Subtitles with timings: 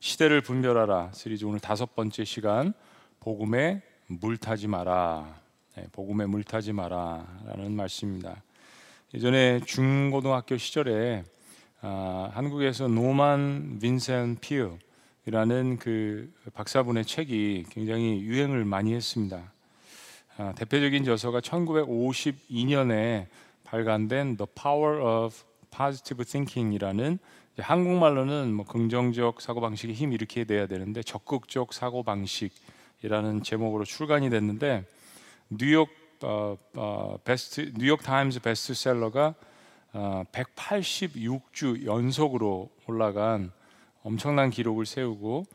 [0.00, 2.72] 시대를 분별하라 시리즈 오늘 다섯 번째 시간
[3.18, 5.40] 복음에 물타지 마라
[5.74, 8.42] 네, 복음에 물타지 마라라는 말씀입니다.
[9.12, 11.24] 예전에 중고등학교 시절에
[11.80, 19.52] 아, 한국에서 노만 빈센 피어라는 그 박사분의 책이 굉장히 유행을 많이 했습니다.
[20.36, 23.26] 아, 대표적인 저서가 1952년에
[23.64, 25.36] 발간된 The Power of
[25.70, 27.18] Positive Thinking이라는
[27.62, 34.84] 한국말로는 뭐 긍정적 사고 방식의 힘 이렇게 돼야 되는데 적극적 사고 방식이라는 제목으로 출간이 됐는데
[35.50, 35.88] 뉴욕
[36.22, 39.34] 어, 어, 베스트 뉴욕 타임즈 베스트셀러가
[39.92, 43.52] 어, 186주 연속으로 올라간
[44.02, 45.46] 엄청난 기록을 세우고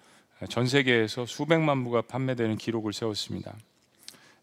[0.50, 3.56] 전 세계에서 수백만 부가 판매되는 기록을 세웠습니다.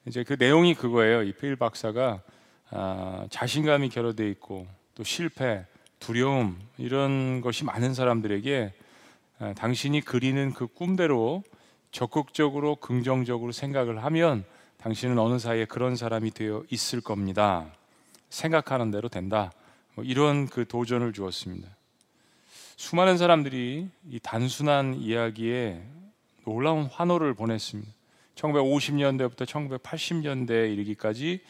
[0.06, 1.22] 이제 그 내용이 그거예요.
[1.22, 2.22] 이 필 박사가
[2.70, 5.64] 아, 자신감이 결여돼 있고 또 실패,
[6.00, 8.72] 두려움 이런 것이 많은 사람들에게
[9.38, 11.44] 아, 당신이 그리는 그 꿈대로
[11.92, 14.44] 적극적으로 긍정적으로 생각을 하면
[14.78, 17.66] 당신은 어느 사이에 그런 사람이 되어 있을 겁니다.
[18.30, 19.52] 생각하는 대로 된다.
[19.94, 21.68] 뭐 이런 그 도전을 주었습니다.
[22.76, 25.82] 수많은 사람들이 이 단순한 이야기에
[26.44, 27.92] 놀라운 환호를 보냈습니다.
[28.36, 31.40] 1950년대부터 1980년대에 이르기까지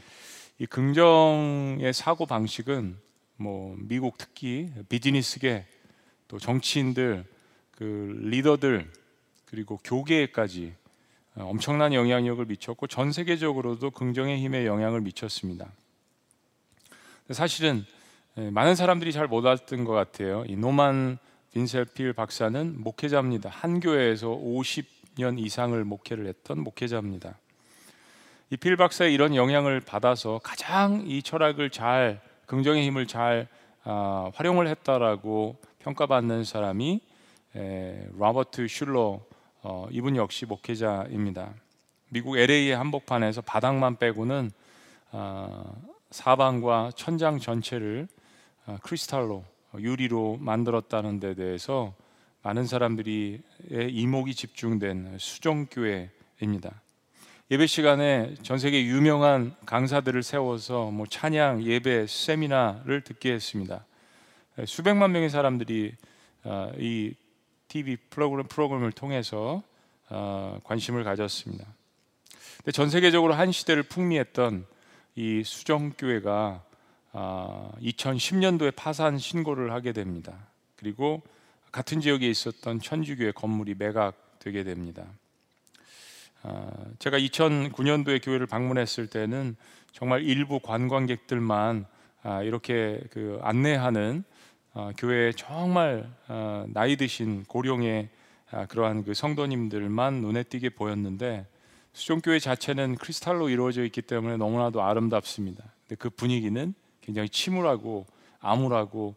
[0.58, 2.98] 이 긍정의 사고 방식은
[3.40, 5.64] 뭐 미국 특히 비즈니스계
[6.28, 7.24] 또 정치인들
[7.70, 8.90] 그 리더들
[9.46, 10.74] 그리고 교계까지
[11.36, 15.72] 엄청난 영향력을 미쳤고 전 세계적으로도 긍정의 힘에 영향을 미쳤습니다.
[17.30, 17.86] 사실은
[18.36, 20.44] 예, 많은 사람들이 잘 못 알았던 것 같아요.
[20.46, 21.18] 이 노만
[21.54, 23.48] 빈셀필 박사는 목회자입니다.
[23.48, 27.38] 한 교회에서 50년 이상을 목회를 했던 목회자입니다.
[28.50, 33.46] 이 필 박사의 이런 영향을 받아서 가장 이 철학을 잘 긍정의 힘을 잘
[33.84, 37.00] 아, 활용을 했다라고 평가받는 사람이
[37.54, 39.20] 에, 로버트 슐러
[39.62, 41.54] 어, 이분 역시 목회자입니다.
[42.08, 44.50] 미국 LA의 한복판에서 바닥만 빼고는
[45.12, 45.62] 아,
[46.10, 48.08] 사방과 천장 전체를
[48.66, 49.44] 아, 크리스탈로
[49.78, 51.94] 유리로 만들었다는 데 대해서
[52.42, 56.82] 많은 사람들이 이목이 집중된 수종교회입니다.
[57.52, 63.84] 예배 시간에 전 세계 유명한 강사들을 세워서 뭐 찬양, 예배, 세미나를 듣게 했습니다.
[64.68, 65.96] 수백만 명의 사람들이
[66.44, 67.12] 아, 이
[67.66, 69.64] TV 프로그램 프로그램을 통해서
[70.10, 71.66] 아, 관심을 가졌습니다.
[72.58, 74.64] 근데 전 세계적으로 한 시대를 풍미했던
[75.16, 76.62] 이 수정교회가
[77.12, 80.46] 2010년도에 아, 파산 신고를 하게 됩니다.
[80.76, 81.20] 그리고
[81.72, 85.04] 같은 지역에 있었던 천주교회 건물이 매각되게 됩니다.
[86.42, 89.56] 아, 제가 2009년도에 교회를 방문했을 때는
[89.92, 91.86] 정말 일부 관광객들만
[92.22, 94.24] 아, 이렇게 그 안내하는
[94.98, 96.08] 교회에 정말
[96.68, 98.08] 나이 드신 고령의
[98.68, 101.44] 그러한 그 성도님들만 눈에 띄게 보였는데
[101.92, 105.64] 수종교회 자체는 크리스탈로 이루어져 있기 때문에 너무나도 아름답습니다.
[105.82, 108.06] 근데 그 분위기는 굉장히 침울하고
[108.40, 109.16] 암울하고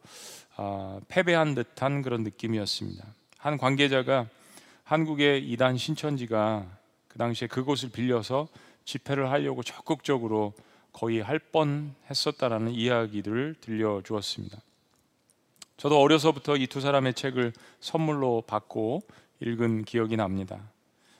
[0.55, 3.05] 아, 패배한 듯한 그런 느낌이었습니다.
[3.37, 4.27] 한 관계자가
[4.83, 6.65] 한국의 이단 신천지가
[7.13, 8.47] 그 당시에 그곳을 빌려서
[8.85, 10.53] 집회를 하려고 적극적으로
[10.91, 14.59] 거의 할 뻔했었다라는 이야기들을 들려주었습니다.
[15.77, 19.03] 저도 어려서부터 이 두 사람의 책을 선물로 받고
[19.41, 20.59] 읽은 기억이 납니다.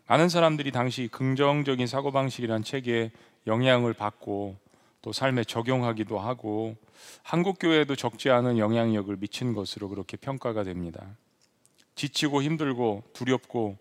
[0.07, 3.11] 많은 사람들이 당시 긍정적인 사고방식이란 책에
[3.45, 4.57] 영향을 받고
[5.03, 6.75] 또 삶에 적용하기도 하고
[7.21, 11.05] 한국 교회에도 적지 않은 영향력을 미친 것으로 그렇게 평가가 됩니다.
[11.93, 13.77] 지치고 힘들고 두렵고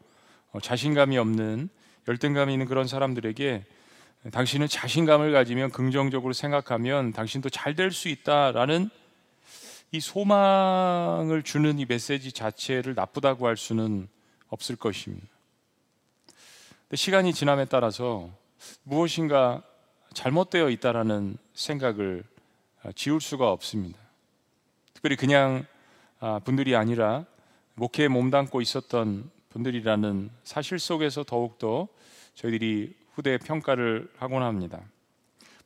[0.53, 1.71] 어, 자신감이 없는
[2.08, 3.64] 열등감이 있는 그런 사람들에게
[4.32, 8.90] 당신은 자신감을 가지면 긍정적으로 생각하면 당신도 잘 될 수 있다라는
[9.90, 14.08] 이 소망을 주는 이 메시지 자체를 나쁘다고 할 수는
[14.48, 15.26] 없을 것입니다.
[16.94, 18.30] 시간이 지남에 따라서
[18.84, 19.62] 무엇인가
[20.14, 22.24] 잘못되어 있다라는 생각을
[22.82, 23.98] 아, 지울 수가 없습니다.
[24.92, 25.66] 특별히 그냥
[26.20, 27.24] 아, 분들이 아니라
[27.74, 31.88] 목회에 몸담고 있었던 분들이라는 사실 속에서 더욱더
[32.34, 34.81] 저희들이 후대 평가를 하곤 합니다.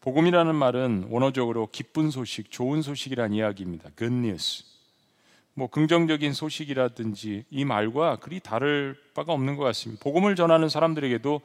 [0.00, 3.90] 복음이라는 말은 원어적으로 기쁜 소식, 좋은 소식이란 이야기입니다.
[3.96, 4.64] Good news.
[5.54, 10.02] 뭐 긍정적인 소식이라든지 이 말과 그리 다를 바가 없는 것 같습니다.
[10.02, 11.40] 복음을 전하는 사람들에게도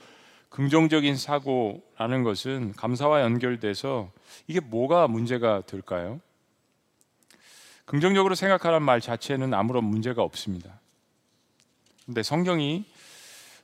[0.50, 4.12] 긍정적인 사고라는 것은 감사와 연결돼서
[4.48, 6.20] 이게 뭐가 문제가 될까요?
[7.86, 10.82] 긍정적으로 생각하라는 말 자체는 아무런 문제가 없습니다.
[12.06, 12.86] 근데 성경이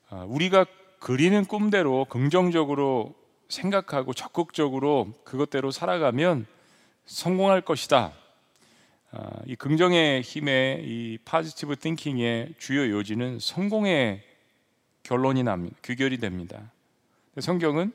[0.09, 0.65] 아, 우리가
[0.99, 3.15] 그리는 꿈대로 긍정적으로
[3.49, 6.45] 생각하고 적극적으로 그것대로 살아가면
[7.05, 8.13] 성공할 것이다.
[9.11, 14.21] 아, 이 긍정의 힘의 이 파지티브 띵킹의 주요 요지는 성공의
[15.03, 15.75] 결론이 납니다.
[15.83, 16.71] 규결이 됩니다.
[17.39, 17.91] 성경은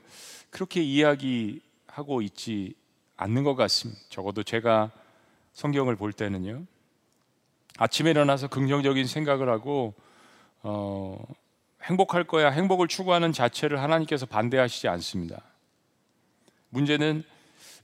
[0.50, 2.74] 그렇게 이야기하고 있지
[3.16, 4.00] 않는 것 같습니다.
[4.08, 4.90] 적어도 제가
[5.52, 6.64] 성경을 볼 때는요.
[7.78, 9.94] 아침에 일어나서 긍정적인 생각을 하고
[10.62, 11.18] 어,
[11.82, 15.42] 행복할 거야, 행복을 추구하는 자체를 하나님께서 반대하시지 않습니다.
[16.70, 17.24] 문제는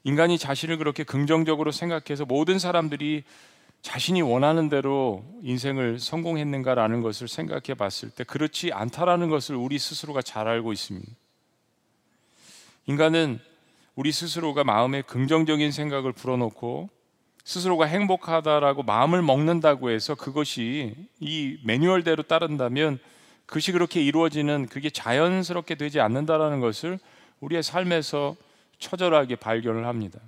[0.04, 3.24] 인간이 자신을 그렇게 긍정적으로 생각해서 모든 사람들이
[3.82, 10.48] 자신이 원하는 대로 인생을 성공했는가라는 것을 생각해 봤을 때 그렇지 않다라는 것을 우리 스스로가 잘
[10.48, 11.06] 알고 있습니다.
[12.86, 13.38] 인간은
[13.94, 16.88] 우리 스스로가 마음에 긍정적인 생각을 불어넣고
[17.48, 22.98] 스스로가 행복하다라고 마음을 먹는다고 해서 그것이 이 매뉴얼대로 따른다면
[23.46, 26.98] 그것이 그렇게 이루어지는 그게 자연스럽게 되지 않는다라는 것을
[27.40, 28.36] 우리의 삶에서
[28.78, 30.20] 처절하게 발견을 합니다.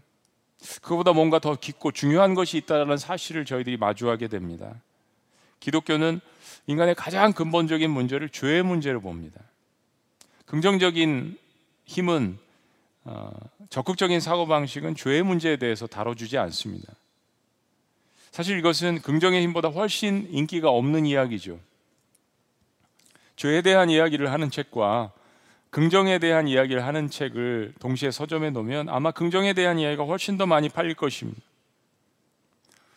[0.81, 4.81] 그보다 뭔가 더 깊고 중요한 것이 있다는 사실을 저희들이 마주하게 됩니다.
[5.61, 6.23] 기독교는
[6.69, 9.43] 인간의 가장 근본적인 문제를 죄의 문제로 봅니다.
[10.47, 11.37] 긍정적인
[11.85, 12.39] 힘은
[13.05, 13.31] 어,
[13.69, 16.95] 적극적인 사고 방식은 죄의 문제에 대해서 다뤄주지 않습니다.
[18.31, 21.59] 사실 이것은 긍정의 힘보다 훨씬 인기가 없는 이야기죠.
[23.37, 25.13] 죄에 대한 이야기를 하는 책과
[25.71, 30.69] 긍정에 대한 이야기를 하는 책을 동시에 서점에 놓으면 아마 긍정에 대한 이야기가 훨씬 더 많이
[30.69, 31.41] 팔릴 것입니다.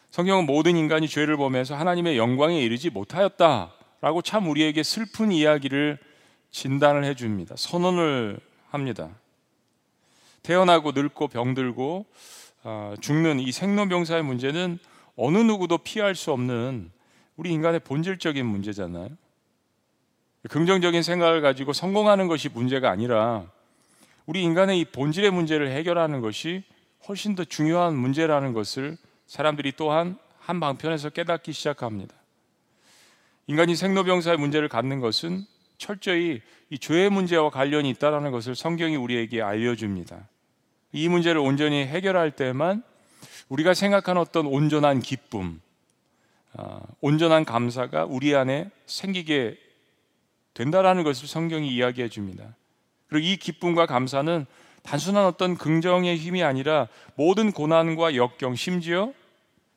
[0.10, 5.98] 성경은 모든 인간이 죄를 범해서 하나님의 영광에 이르지 못하였다라고 참 우리에게 슬픈 이야기를
[6.52, 7.56] 진단을 해줍니다.
[7.58, 8.40] 선언을
[8.70, 9.10] 합니다.
[10.44, 12.06] 태어나고 늙고 병들고
[12.64, 14.78] 아, 죽는 이 생로병사의 문제는
[15.16, 16.92] 어느 누구도 피할 수 없는
[17.36, 19.10] 우리 인간의 본질적인 문제잖아요.
[20.50, 23.50] 긍정적인 생각을 가지고 성공하는 것이 문제가 아니라
[24.26, 26.64] 우리 인간의 이 본질의 문제를 해결하는 것이
[27.08, 32.14] 훨씬 더 중요한 문제라는 것을 사람들이 또한 한 방편에서 깨닫기 시작합니다.
[33.48, 35.46] 인간이 생로병사의 문제를 갖는 것은
[35.78, 40.30] 철저히 이 죄의 문제와 관련이 있다는 것을 성경이 우리에게 알려줍니다.
[40.94, 42.84] 이 문제를 온전히 해결할 때만
[43.50, 45.62] 우리가 생각하는 어떤 온전한 기쁨,
[46.54, 49.58] 아, 온전한 감사가 우리 안에 생기게
[50.54, 52.56] 된다라는 것을 성경이 이야기해 줍니다.
[53.08, 54.46] 그리고 이 기쁨과 감사는
[54.84, 59.14] 단순한 어떤 긍정의 힘이 아니라 모든 고난과 역경, 심지어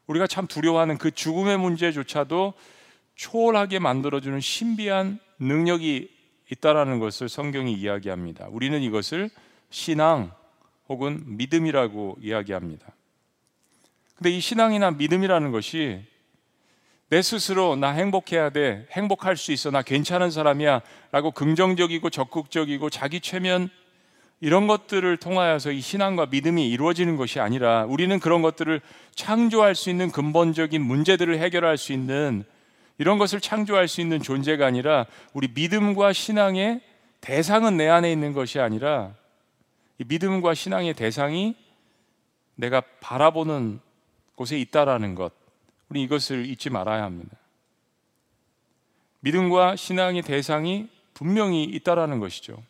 [0.07, 2.55] 우리가 참 두려워하는 그 죽음의 문제조차도
[3.15, 6.11] 초월하게 만들어주는 신비한 능력이
[6.53, 8.47] 있다라는 것을 성경이 이야기합니다.
[8.51, 9.31] 우리는 이것을
[9.71, 10.31] 신앙
[10.89, 12.87] 혹은 믿음이라고 이야기합니다.
[14.17, 16.03] 근데 이 신앙이나 믿음이라는 것이
[17.09, 18.87] 내 스스로 나 행복해야 돼.
[18.91, 19.71] 행복할 수 있어.
[19.71, 20.81] 나 괜찮은 사람이야.
[21.13, 23.69] 라고 긍정적이고 적극적이고 자기 최면
[24.41, 28.81] 이런 것들을 통하여서 이 신앙과 믿음이 이루어지는 것이 아니라 우리는 그런 것들을
[29.15, 32.45] 창조할 수 있는 근본적인 문제들을 해결할 수 있는
[32.99, 36.81] 이런 것을 창조할 수 있는 존재가 아니라 우리 믿음과 신앙의
[37.21, 39.15] 대상은 내 안에 있는 것이 아니라
[39.99, 41.57] 이 믿음과 신앙의 대상이
[42.57, 43.81] 내가 바라보는
[44.37, 45.33] 곳에 있다라는 것.
[45.89, 47.37] 우리 이것을 잊지 말아야 합니다.
[49.21, 52.63] 믿음과 신앙의 대상이 분명히 있다라는 것이죠.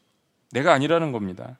[0.53, 1.59] 내가 아니라는 겁니다.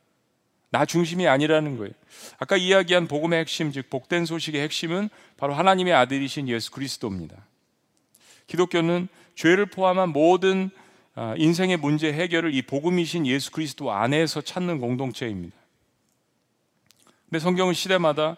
[0.71, 1.93] 나 중심이 아니라는 거예요.
[2.39, 7.37] 아까 이야기한 복음의 핵심, 즉 복된 소식의 핵심은 바로 하나님의 아들이신 예수 그리스도입니다.
[8.47, 10.71] 기독교는 죄를 포함한 모든
[11.15, 15.57] 아, 인생의 문제 해결을 이 복음이신 예수 그리스도 안에서 찾는 공동체입니다.
[17.25, 18.37] 근데 성경은 시대마다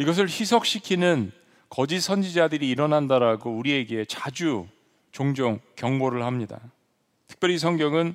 [0.00, 1.30] 이것을 희석시키는
[1.68, 4.66] 거짓 선지자들이 일어난다라고 우리에게 자주
[5.12, 6.58] 종종 경고를 합니다.
[7.28, 8.14] 특별히 성경은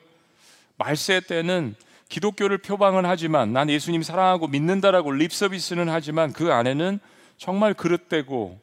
[0.77, 1.75] 말세 때는
[2.09, 6.99] 기독교를 표방은 하지만 난 예수님 사랑하고 믿는다라고 립 서비스는 하지만 그 안에는
[7.37, 8.59] 정말 그릇되고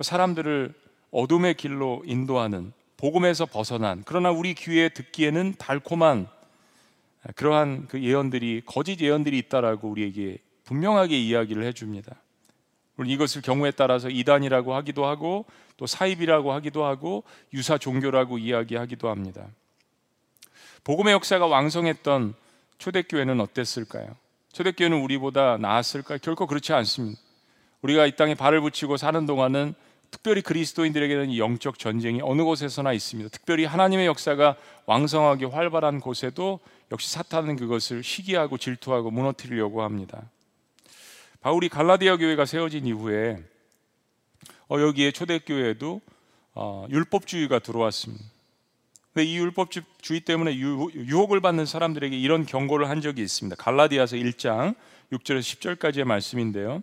[0.00, 0.74] 사람들을
[1.10, 6.28] 어둠의 길로 인도하는 복음에서 벗어난 그러나 우리 귀에 듣기에는 달콤한
[7.34, 12.14] 그러한 그 예언들이 거짓 예언들이 있다라고 우리에게 분명하게 이야기를 해줍니다.
[12.98, 17.22] 물론 이것을 경우에 따라서 이단이라고 하기도 하고 또 사입이라고 하기도 하고
[17.54, 19.46] 유사 종교라고 이야기하기도 합니다.
[20.82, 22.34] 복음의 역사가 왕성했던
[22.78, 24.16] 초대교회는 어땠을까요?
[24.52, 26.18] 초대교회는 우리보다 나았을까요?
[26.20, 27.20] 결코 그렇지 않습니다.
[27.82, 29.74] 우리가 이 땅에 발을 붙이고 사는 동안은
[30.10, 33.30] 특별히 그리스도인들에게는 영적 전쟁이 어느 곳에서나 있습니다.
[33.30, 36.58] 특별히 하나님의 역사가 왕성하게 활발한 곳에도
[36.90, 40.24] 역시 사탄은 그것을 시기하고 질투하고 무너뜨리려고 합니다.
[41.40, 43.42] 바울이 갈라디아 교회가 세워진 이후에
[44.68, 46.00] 어, 여기에 초대교회에도
[46.54, 48.24] 어, 율법주의가 들어왔습니다.
[49.12, 53.56] 근데 이 율법주의 때문에 유, 유혹을 받는 사람들에게 이런 경고를 한 적이 있습니다.
[53.56, 54.74] 갈라디아서 1장
[55.12, 56.82] 6절에서 10절까지의 말씀인데요.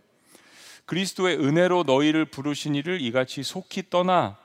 [0.86, 4.38] 그리스도의 은혜로 너희를 부르신 이를 이같이 속히 떠나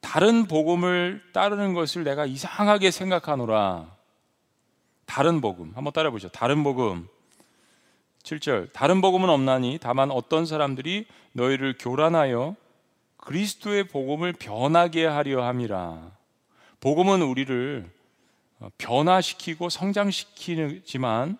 [0.00, 3.90] 다른 복음을 따르는 것을 내가 이상하게 생각하노라.
[5.06, 5.72] 다른 복음.
[5.74, 6.30] 한번 따라 보시죠.
[6.30, 7.08] 다른 복음.
[8.24, 8.72] 7절.
[8.72, 12.56] 다른 복음은 없나니 다만 어떤 사람들이 너희를 교란하여
[13.18, 16.10] 그리스도의 복음을 변하게 하려 함이라.
[16.80, 17.88] 복음은 우리를
[18.78, 21.38] 변화시키고 성장시키지만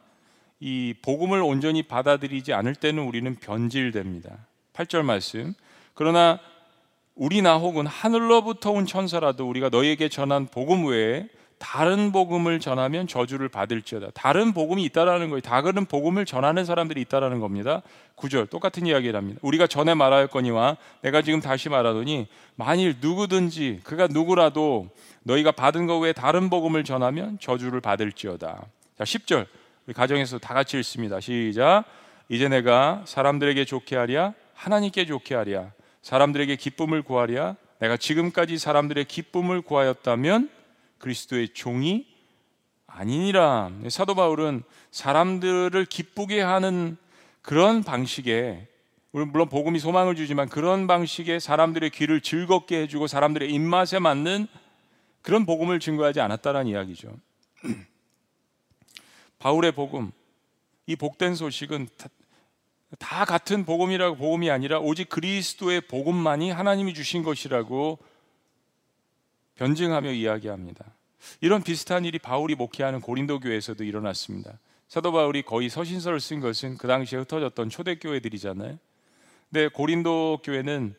[0.61, 4.47] 이 복음을 온전히 받아들이지 않을 때는 우리는 변질됩니다.
[4.75, 5.55] 8절 말씀.
[5.95, 6.38] 그러나
[7.14, 11.29] 우리나 혹은 하늘로부터 온 천사라도 우리가 너희에게 전한 복음 외에
[11.64, 14.09] 다른 복음을 전하면 저주를 받을지어다.
[14.12, 15.40] 다른 복음이 있다라는 거예요.
[15.40, 17.80] 다른 복음을 전하는 사람들이 있다라는 겁니다.
[18.16, 19.40] 9절 똑같은 이야기를 합니다.
[19.42, 24.90] 우리가 전에 말하였거니와 내가 지금 다시 말하더니 만일 누구든지 그가 누구라도
[25.23, 28.66] 너희가 받은 것 외에 다른 복음을 전하면 저주를 받을지어다.
[28.99, 29.47] 자, 10절.
[29.87, 31.18] 우리 가정에서 다 같이 읽습니다.
[31.18, 31.85] 시작.
[32.28, 35.71] 이제 내가 사람들에게 좋게 하랴 하나님께 좋게 하랴
[36.02, 40.50] 사람들에게 기쁨을 구하랴 내가 지금까지 사람들의 기쁨을 구하였다면
[41.04, 42.06] 그리스도의 종이
[42.87, 43.70] 아니니라.
[43.90, 46.96] 사도 바울은 사람들을 기쁘게 하는
[47.42, 48.66] 그런 방식에
[49.11, 54.46] 물론 복음이 소망을 주지만 그런 방식의 사람들의 귀를 즐겁게 해주고 사람들의 입맛에 맞는
[55.20, 57.14] 그런 복음을 증거하지 않았다는 이야기죠.
[59.38, 60.11] 바울의 복음,
[60.87, 62.08] 이 복된 소식은 다,
[62.99, 67.99] 다 같은 복음이라고 복음이 아니라 오직 그리스도의 복음만이 하나님이 주신 것이라고
[69.56, 70.84] 변증하며 이야기합니다.
[71.40, 74.58] 이런 비슷한 일이 바울이 목회하는 고린도 교회에서도 일어났습니다.
[74.88, 78.78] 사도 바울이 거의 서신서를 쓴 것은 그 당시에 흩어졌던 초대 교회들이잖아요.
[79.50, 80.94] 근데 고린도 교회는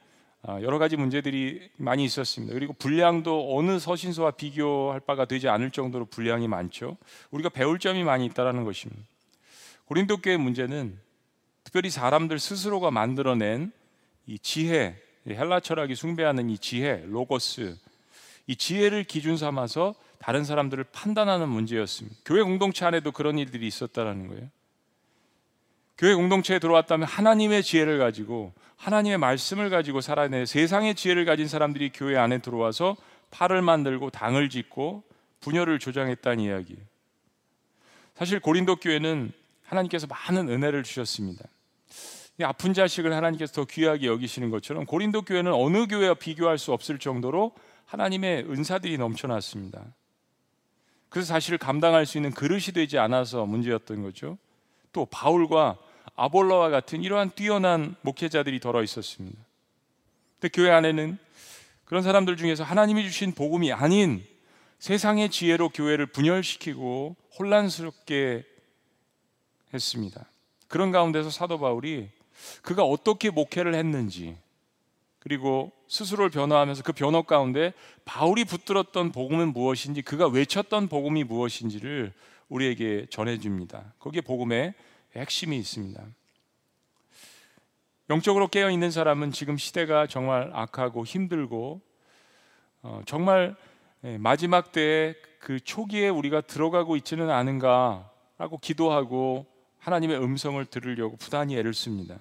[0.47, 2.53] 아, 여러 가지 문제들이 많이 있었습니다.
[2.53, 6.97] 그리고 분량도 어느 서신서와 비교할 바가 되지 않을 정도로 분량이 많죠.
[7.31, 9.01] 우리가 배울 점이 많이 있다라는 것입니다.
[9.85, 10.99] 고린도 교회 문제는
[11.63, 13.71] 특별히 사람들 스스로가 만들어낸
[14.27, 14.95] 이 지혜,
[15.27, 17.75] 헬라 철학이 숭배하는 이 지혜, 로고스,
[18.47, 22.17] 이 지혜를 기준 삼아서 다른 사람들을 판단하는 문제였습니다.
[22.25, 24.49] 교회 공동체 안에도 그런 일들이 있었다라는 거예요.
[25.97, 32.17] 교회 공동체에 들어왔다면 하나님의 지혜를 가지고 하나님의 말씀을 가지고 살아내 세상의 지혜를 가진 사람들이 교회
[32.17, 32.97] 안에 들어와서
[33.31, 35.03] 팔을 만들고 당을 짓고
[35.39, 36.75] 분열을 조장했다는 이야기.
[38.15, 39.31] 사실 고린도 교회는
[39.63, 41.45] 하나님께서 많은 은혜를 주셨습니다.
[42.43, 47.53] 아픈 자식을 하나님께서 더 귀하게 여기시는 것처럼 고린도 교회는 어느 교회와 비교할 수 없을 정도로
[47.85, 49.85] 하나님의 은사들이 넘쳐났습니다.
[51.09, 54.37] 그래서 사실을 감당할 수 있는 그릇이 되지 않아서 문제였던 거죠.
[54.91, 55.77] 또 바울과
[56.15, 59.37] 아볼로와 같은 이러한 뛰어난 목회자들이 덜어 있었습니다.
[60.39, 61.17] 근데 교회 안에는
[61.85, 64.25] 그런 사람들 중에서 하나님이 주신 복음이 아닌
[64.79, 68.43] 세상의 지혜로 교회를 분열시키고 혼란스럽게
[69.73, 70.25] 했습니다.
[70.67, 72.09] 그런 가운데서 사도 바울이
[72.61, 74.37] 그가 어떻게 목회를 했는지
[75.19, 77.73] 그리고 스스로를 변화하면서 그 변화 가운데
[78.05, 82.13] 바울이 붙들었던 복음은 무엇인지 그가 외쳤던 복음이 무엇인지를
[82.49, 83.93] 우리에게 전해줍니다.
[83.99, 84.73] 거기에 복음의
[85.15, 86.03] 핵심이 있습니다.
[88.09, 91.81] 영적으로 깨어 있는 사람은 지금 시대가 정말 악하고 힘들고
[92.83, 93.55] 어, 정말
[94.03, 99.47] 예, 마지막 때의 그 초기에 우리가 들어가고 있지는 않은가라고 기도하고
[99.79, 102.19] 하나님의 음성을 들으려고 부단히 애를 씁니다.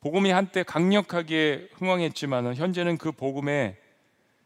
[0.00, 3.76] 복음이 한때 강력하게 흥왕했지만 현재는 그 복음에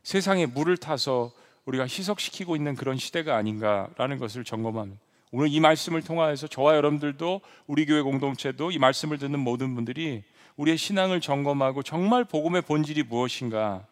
[0.03, 1.33] 세상에 물을 타서
[1.67, 5.01] 우리가 희석시키고 있는 그런 시대가 아닌가라는 것을 점검합니다.
[5.31, 10.25] 오늘 이 말씀을 통하여서 저와 여러분들도 우리 교회 공동체도 이 말씀을 듣는 모든 분들이
[10.57, 13.87] 우리의 신앙을 점검하고 정말 복음의 본질이 무엇인가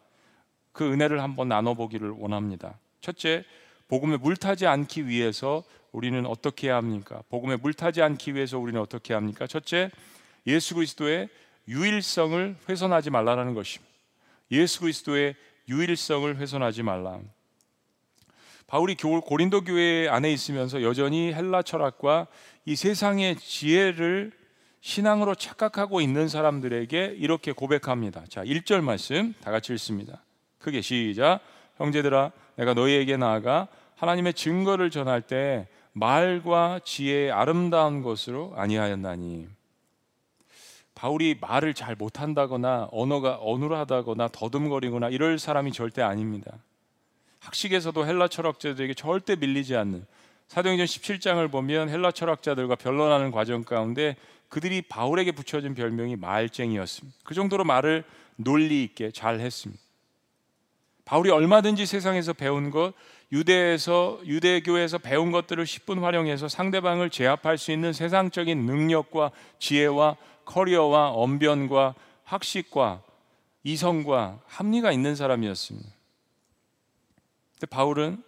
[0.71, 2.77] 그 은혜를 한번 나눠보기를 원합니다.
[3.01, 3.43] 첫째,
[3.87, 7.23] 복음에 물타지 않기 위해서 우리는 어떻게 해야 합니까?
[7.29, 9.47] 복음에 물타지 않기 위해서 우리는 어떻게 합니까?
[9.47, 9.89] 첫째,
[10.47, 11.29] 예수 그리스도의
[11.67, 13.91] 유일성을 훼손하지 말라는 것입니다.
[14.51, 15.35] 예수 그리스도의
[15.69, 17.19] 유일성을 훼손하지 말라.
[18.67, 22.27] 바울이 고린도 교회 안에 있으면서 여전히 헬라 철학과
[22.65, 24.31] 이 세상의 지혜를
[24.79, 28.23] 신앙으로 착각하고 있는 사람들에게 이렇게 고백합니다.
[28.29, 30.23] 자, 1절 말씀 다 같이 읽습니다.
[30.57, 31.41] 크게 시작.
[31.77, 39.47] 형제들아, 내가 너희에게 나아가 하나님의 증거를 전할 때 말과 지혜의 아름다운 것으로 아니하였나니.
[41.01, 46.59] 바울이 말을 잘 못한다거나 언어가 어눌하다거나 더듬거리거나 이럴 사람이 절대 아닙니다.
[47.39, 50.05] 학식에서도 헬라 철학자들에게 절대 밀리지 않는
[50.47, 54.15] 사도행전 17장을 보면 헬라 철학자들과 변론하는 과정 가운데
[54.47, 57.17] 그들이 바울에게 붙여진 별명이 말쟁이였습니다.
[57.23, 58.03] 그 정도로 말을
[58.35, 59.81] 논리 있게 잘 했습니다.
[61.03, 62.93] 바울이 얼마든지 세상에서 배운 것,
[63.31, 71.95] 유대에서 유대교에서 배운 것들을 10분 활용해서 상대방을 제압할 수 있는 세상적인 능력과 지혜와 커리어와 언변과
[72.23, 73.03] 학식과
[73.63, 75.89] 이성과 합리가 있는 사람이었습니다.
[77.53, 78.23] 근데 바울은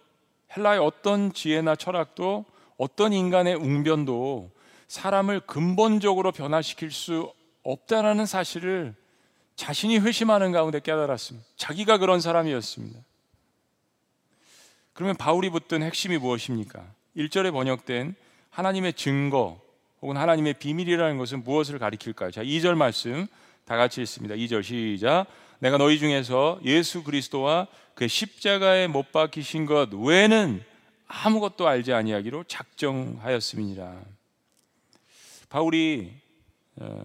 [0.56, 2.44] 헬라의 어떤 지혜나 철학도
[2.76, 4.50] 어떤 인간의 웅변도
[4.88, 8.94] 사람을 근본적으로 변화시킬 수 없다라는 사실을
[9.56, 11.46] 자신이 회심하는 가운데 깨달았습니다.
[11.56, 13.00] 자기가 그런 사람이었습니다.
[14.92, 16.84] 그러면 바울이 붙든 핵심이 무엇입니까?
[17.16, 18.14] 1절에 번역된
[18.50, 19.60] 하나님의 증거
[20.04, 22.30] 혹은 하나님의 비밀이라는 것은 무엇을 가리킬까요?
[22.30, 23.26] 자, 2절 말씀
[23.64, 24.34] 다 같이 읽습니다.
[24.34, 25.24] 2절 시작.
[25.60, 30.62] 내가 너희 중에서 예수 그리스도와 그 십자가에 못 박히신 것 외에는
[31.06, 34.02] 아무것도 알지 아니하기로 작정하였음이니라.
[35.48, 36.12] 바울이
[36.76, 37.02] 어,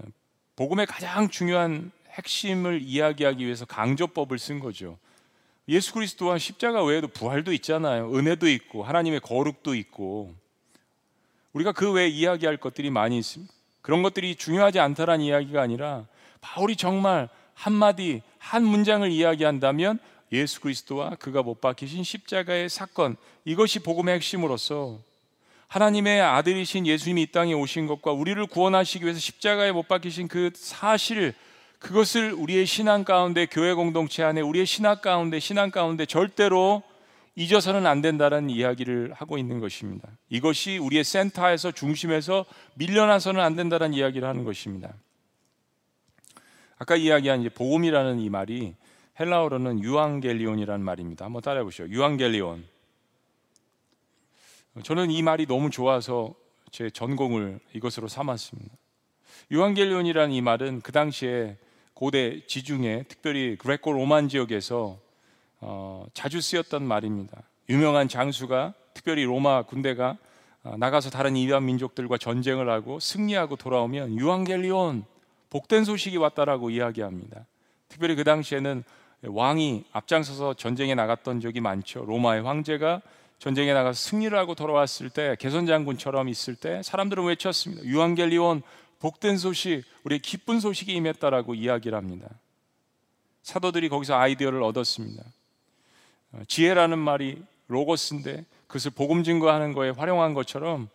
[0.58, 5.00] 복음의 가장 중요한 핵심을 이야기하기 위해서 강조법을 쓴 거죠.
[5.70, 8.14] 예수 그리스도와 십자가 외에도 부활도 있잖아요.
[8.14, 10.36] 은혜도 있고 하나님의 거룩도 있고
[11.54, 13.52] 우리가 그 외에 이야기할 것들이 많이 있습니다.
[13.82, 16.06] 그런 것들이 중요하지 않다라는 이야기가 아니라
[16.42, 20.00] 바울이 정말 한마디 한 문장을 이야기한다면
[20.32, 25.00] 예수 그리스도와 그가 못 박히신 십자가의 사건 이것이 복음의 핵심으로서
[25.68, 31.34] 하나님의 아들이신 예수님이 이 땅에 오신 것과 우리를 구원하시기 위해서 십자가에 못 박히신 그 사실
[31.80, 36.84] 그것을 우리의 신앙 가운데 교회 공동체 안에 우리의 신학 가운데 신앙 가운데 절대로
[37.36, 40.10] 잊어서는 안 된다는 이야기를 하고 있는 것입니다.
[40.30, 42.46] 이것이 우리의 센터에서 중심에서
[42.76, 44.94] 밀려나서는 안 된다는 이야기를 하는 것입니다.
[46.78, 48.76] 아까 이야기한 이제 복음이라는 이 말이
[49.20, 51.26] 헬라어로는 유앙겔리온이라는 말입니다.
[51.26, 51.88] 한번 따라해 보시죠.
[51.90, 52.66] 유앙겔리온.
[54.84, 56.34] 저는 이 말이 너무 좋아서
[56.72, 58.74] 제 전공을 이것으로 삼았습니다.
[59.52, 61.58] 유앙겔리온이라는 이 말은 그 당시에
[61.94, 65.00] 고대 지중해, 특별히 그레코 로만 지역에서
[65.62, 67.44] 어, 자주 쓰였던 말입니다.
[67.70, 70.18] 유명한 장수가 특별히 로마 군대가
[70.64, 75.06] 어, 나가서 다른 이방 민족들과 전쟁을 하고 승리하고 돌아오면 유앙겔리온
[75.50, 77.46] 복된 소식이 왔다라고 이야기합니다.
[77.88, 78.84] 특별히 그 당시에는
[79.24, 82.06] 왕이 앞장서서 전쟁에 나갔던 적이 많죠.
[82.06, 83.02] 로마의 황제가
[83.40, 87.84] 전쟁에 나가서 승리를 하고 돌아왔을 때 개선 장군처럼 있을 때 사람들은 외쳤습니다.
[87.84, 88.62] 유한겔리온
[89.00, 92.28] 복된 소식, 우리 기쁜 소식이 임했다라고 이야기를 합니다.
[93.44, 95.24] 사도들이 거기서 아이디어를 얻었습니다.
[96.32, 100.90] 어, 지혜라는 말이 로고스인데 그것을 복음 증거하는 거에 활용한 것처럼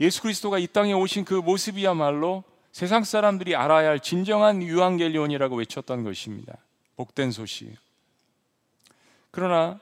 [0.00, 6.56] 예수 그리스도가 이 땅에 오신 그 모습이야말로 세상 사람들이 알아야 할 진정한 유한겔리온이라고 외쳤던 것입니다.
[6.96, 7.76] 복된 소식.
[9.30, 9.78] 그러나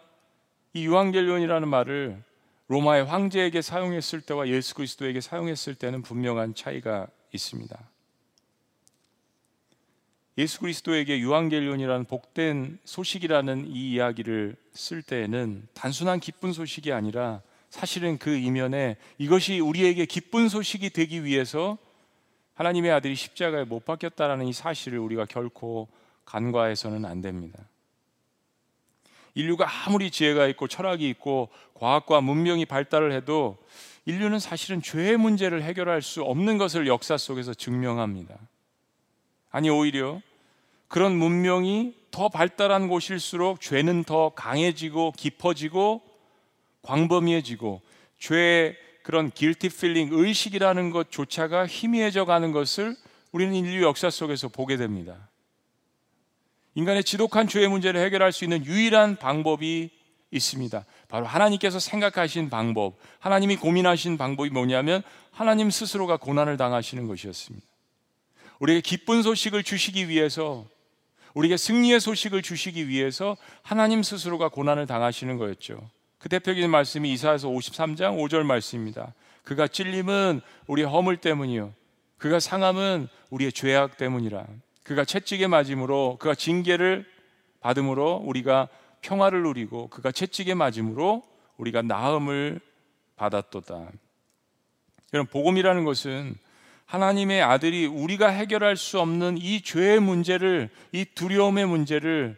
[0.72, 2.22] 이 유한겔리온이라는 말을
[2.68, 7.89] 로마의 황제에게 사용했을 때와 예수 그리스도에게 사용했을 때는 분명한 차이가 있습니다.
[10.38, 18.36] 예수 그리스도에게 유한겔리온이라는 복된 소식이라는 이 이야기를 쓸 때에는 단순한 기쁜 소식이 아니라 사실은 그
[18.36, 21.78] 이면에 이것이 우리에게 기쁜 소식이 되기 위해서
[22.54, 25.88] 하나님의 아들이 십자가에 못 박혔다라는 이 사실을 우리가 결코
[26.24, 27.58] 간과해서는 안 됩니다.
[29.34, 33.56] 인류가 아무리 지혜가 있고 철학이 있고 과학과 문명이 발달을 해도
[34.04, 38.36] 인류는 사실은 죄의 문제를 해결할 수 없는 것을 역사 속에서 증명합니다.
[39.50, 40.20] 아니 오히려
[40.88, 46.02] 그런 문명이 더 발달한 곳일수록 죄는 더 강해지고 깊어지고
[46.82, 47.80] 광범위해지고
[48.18, 52.96] 죄의 그런 guilty feeling 의식이라는 것조차가 희미해져 가는 것을
[53.32, 55.28] 우리는 인류 역사 속에서 보게 됩니다.
[56.74, 59.90] 인간의 지독한 죄의 문제를 해결할 수 있는 유일한 방법이
[60.30, 60.84] 있습니다.
[61.08, 67.69] 바로 하나님께서 생각하신 방법, 하나님이 고민하신 방법이 뭐냐면 하나님 스스로가 고난을 당하시는 것이었습니다.
[68.60, 70.66] 우리에게 기쁜 소식을 주시기 위해서,
[71.34, 75.80] 우리에게 승리의 소식을 주시기 위해서 하나님 스스로가 고난을 당하시는 거였죠.
[76.18, 79.14] 그 대표적인 말씀이 이사야서 53장 5절 말씀입니다.
[79.42, 81.72] 그가 찔림은 우리의 허물 때문이요.
[82.18, 84.46] 그가 상함은 우리의 죄악 때문이라.
[84.82, 87.06] 그가 채찍에 맞음으로 그가 징계를
[87.60, 88.68] 받음으로 우리가
[89.00, 91.22] 평화를 누리고 그가 채찍에 맞음으로
[91.56, 92.60] 우리가 나음을
[93.16, 93.90] 받았도다.
[95.14, 96.34] 여러분 복음이라는 것은
[96.90, 102.36] 하나님의 아들이 우리가 해결할 수 없는 이 죄의 문제를 이 두려움의 문제를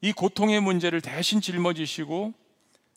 [0.00, 2.32] 이 고통의 문제를 대신 짊어지시고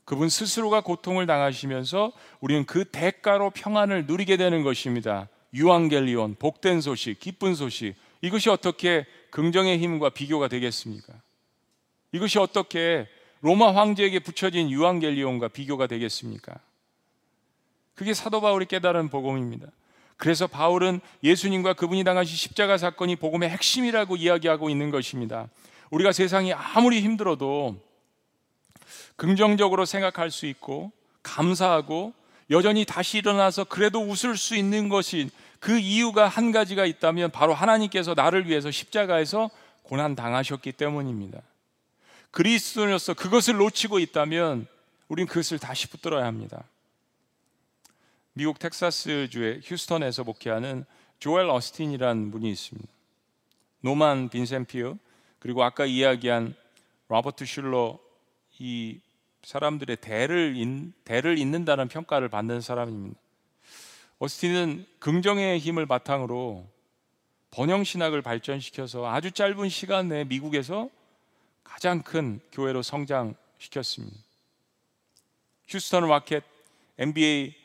[0.05, 5.27] 그분 스스로가 고통을 당하시면서 우리는 그 대가로 평안을 누리게 되는 것입니다.
[5.55, 11.15] 유앙겔리온 복된 소식, 기쁜 소식 이것이 어떻게 긍정의 힘과 비교가 되겠습니까?
[12.11, 13.07] 이것이 어떻게
[13.39, 16.59] 로마 황제에게 붙여진 유앙겔리온과 비교가 되겠습니까?
[17.95, 19.67] 그게 사도 바울이 깨달은 복음입니다.
[20.17, 25.47] 그래서 바울은 예수님과 그분이 당하신 십자가 사건이 복음의 핵심이라고 이야기하고 있는 것입니다.
[25.89, 27.75] 우리가 세상이 아무리 힘들어도
[29.15, 30.91] 긍정적으로 생각할 수 있고
[31.23, 32.13] 감사하고
[32.49, 38.13] 여전히 다시 일어나서 그래도 웃을 수 있는 것이 그 이유가 한 가지가 있다면 바로 하나님께서
[38.13, 39.49] 나를 위해서 십자가에서
[39.83, 41.41] 고난 당하셨기 때문입니다.
[42.31, 44.67] 그리스도로서 그것을 놓치고 있다면
[45.07, 46.63] 우린 그것을 다시 붙들어야 합니다.
[48.33, 50.85] 미국 텍사스주의 휴스턴에서 목회하는
[51.19, 52.87] 조엘 어스틴이라는 분이 있습니다.
[53.81, 54.97] 노만 빈센피어
[55.39, 56.55] 그리고 아까 이야기한
[57.09, 57.99] 로버트 슐러
[58.59, 58.99] 이
[59.43, 63.19] 사람들의 대를 인, 대를 잇는다는 평가를 받는 사람입니다.
[64.19, 66.69] 어스틴은 긍정의 힘을 바탕으로
[67.49, 70.89] 번영 신학을 발전시켜서 아주 짧은 시간 내에 미국에서
[71.63, 74.17] 가장 큰 교회로 성장시켰습니다.
[75.67, 76.43] 휴스턴 마켓
[76.97, 77.60] NBA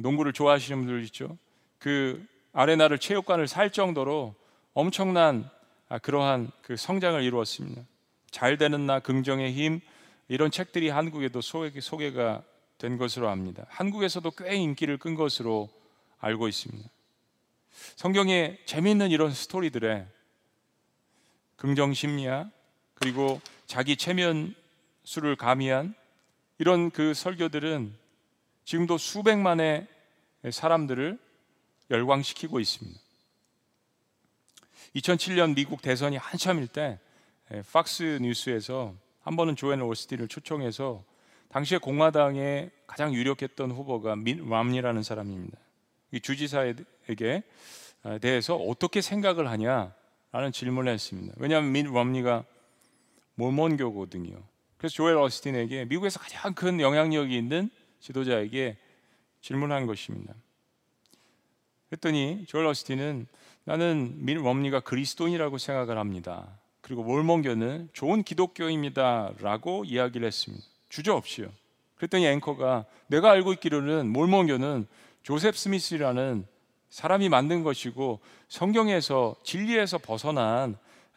[0.00, 1.36] 농구를 좋아하시는 분들 있죠.
[1.78, 4.34] 그 아레나를 체육관을 살 정도로
[4.74, 5.48] 엄청난
[5.88, 7.82] 아, 그러한 그 성장을 이루었습니다.
[8.30, 9.80] 잘 되는 나 긍정의 힘
[10.28, 11.70] 이런 책들이 한국에도 소개,
[12.12, 13.66] 가된 것으로 압니다.
[13.68, 15.68] 한국에서도 꽤 인기를 끈 것으로
[16.18, 16.88] 알고 있습니다.
[17.96, 20.06] 성경에 재미있는 이런 스토리들에
[21.56, 22.50] 긍정 심리학
[22.94, 24.54] 그리고 자기 체면
[25.04, 25.94] 수를 가미한
[26.58, 28.01] 이런 그 설교들은
[28.64, 29.86] 지금도 수백만의
[30.50, 31.18] 사람들을
[31.90, 33.00] 열광시키고 있습니다.
[34.96, 36.98] 2007년 미국 대선이 한참일 때
[37.72, 41.04] 팍스 뉴스에서 한 번은 조앤 오스틴을 초청해서
[41.48, 45.58] 당시에 공화당의 가장 유력했던 후보가 민 람니라는 사람입니다.
[46.12, 47.42] 이 주지사에게
[48.20, 51.34] 대해서 어떻게 생각을 하냐라는 질문을 했습니다.
[51.36, 52.44] 왜냐하면 민 람니가
[53.34, 54.36] 몰몬교거든요.
[54.76, 57.70] 그래서 조엘 어스틴에게 미국에서 가장 큰 영향력이 있는
[58.02, 58.76] 지도자에게
[59.40, 60.34] 질문한 것입니다.
[61.88, 63.26] 그랬더니 조엘 어스틴은
[63.64, 66.58] 나는 민 럼니가 그리스도인이라고 생각을 합니다.
[66.80, 70.64] 그리고 몰몬교는 좋은 기독교입니다라고 이야기를 했습니다.
[70.88, 71.48] 주저없이요.
[71.96, 74.86] 그랬더니 앵커가 내가 알고 있기로는 몰몬교는
[75.22, 76.44] 조셉 스미스라는
[76.90, 80.76] 사람이 만든 것이고 성경에서 진리에서 벗어난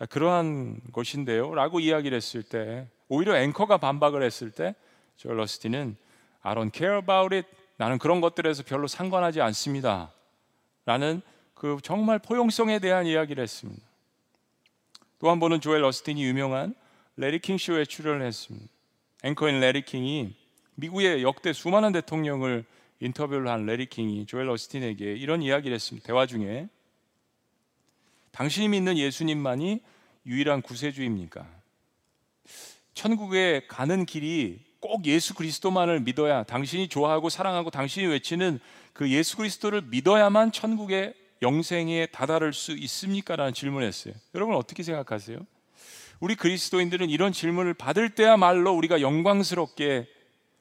[0.09, 1.53] 그러한 것인데요.
[1.55, 4.75] 라고 이야기를 했을 때 오히려 앵커가 반박을 했을 때
[5.17, 5.97] 조엘 러스티는
[6.45, 7.47] I don't care about it.
[7.77, 10.13] 나는 그런 것들에서 별로 상관하지 않습니다.
[10.85, 11.21] 라는
[11.55, 13.83] 그 정말 포용성에 대한 이야기를 했습니다.
[15.17, 16.75] 또 한 번은 조엘 어스틴이 유명한
[17.17, 18.67] 레리 킹 쇼에 출연을 했습니다.
[19.23, 20.35] 앵커인 레리 킹이
[20.75, 22.63] 미국의 역대 수많은 대통령을
[22.99, 26.05] 인터뷰를 한 레리 킹이 조엘 어스틴에게 이런 이야기를 했습니다.
[26.05, 26.69] 대화 중에
[28.31, 29.81] 당신이 믿는 예수님만이
[30.27, 31.47] 유일한 구세주입니까?
[32.93, 38.59] 천국에 가는 길이 꼭 예수 그리스도만을 믿어야 당신이 좋아하고 사랑하고 당신이 외치는
[38.93, 43.35] 그 예수 그리스도를 믿어야만 천국에 영생에 다다를 수 있습니까?
[43.35, 44.13] 라는 질문을 했어요.
[44.33, 45.39] 여러분 어떻게 생각하세요?
[46.19, 50.07] 우리 그리스도인들은 이런 질문을 받을 때야말로 우리가 영광스럽게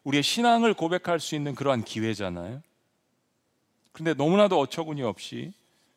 [0.03, 2.63] 우리의 신앙을 고백할 수 있는 그러한 기회잖아요.
[3.93, 5.53] 그런데 너무나도 어처구니 없이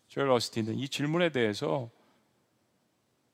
[0.09, 1.89] 조엘 어스틴은 이 질문에 대해서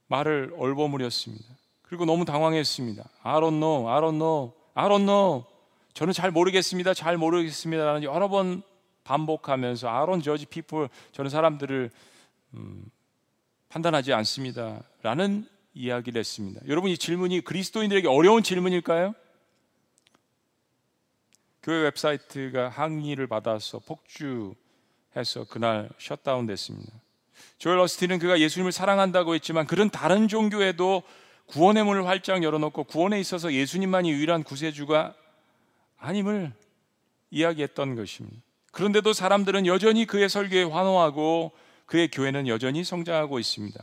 [0.08, 1.46] 말을 얼버무렸습니다.
[1.82, 3.04] 그리고 너무 당황했습니다.
[3.24, 5.46] I don't know, I don't know, I don't know.
[5.94, 6.94] 저는 잘 모르겠습니다.
[6.94, 8.64] 잘 모르겠습니다라는 여러 번
[9.04, 10.88] 반복하면서 I don't judge people.
[11.12, 11.92] 저는 사람들을
[12.56, 12.86] 음,
[13.70, 16.62] 판단하지 않습니다라는 이야기를 했습니다.
[16.68, 19.14] 여러분 이 질문이 그리스도인들에게 어려운 질문일까요?
[21.64, 26.92] 교회 웹사이트가 항의를 받아서 폭주해서 그날 셧다운 됐습니다.
[27.58, 31.04] 조엘 어스틴은 그가 예수님을 사랑한다고 했지만 그런 다른 종교에도
[31.54, 35.14] 구원의 문을 활짝 열어놓고 구원에 있어서 예수님만이 유일한 구세주가
[36.00, 36.52] 아님을
[37.30, 38.38] 이야기했던 것입니다.
[38.72, 41.52] 그런데도 사람들은 여전히 그의 설교에 환호하고
[41.86, 43.80] 그의 교회는 여전히 성장하고 있습니다.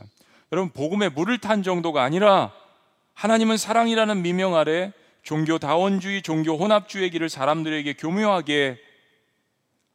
[0.51, 2.51] 여러분 복음에 물을 탄 정도가 아니라
[3.13, 4.91] 하나님은 사랑이라는 미명 아래
[5.23, 8.79] 종교 다원주의, 종교 혼합주의 길을 사람들에게 교묘하게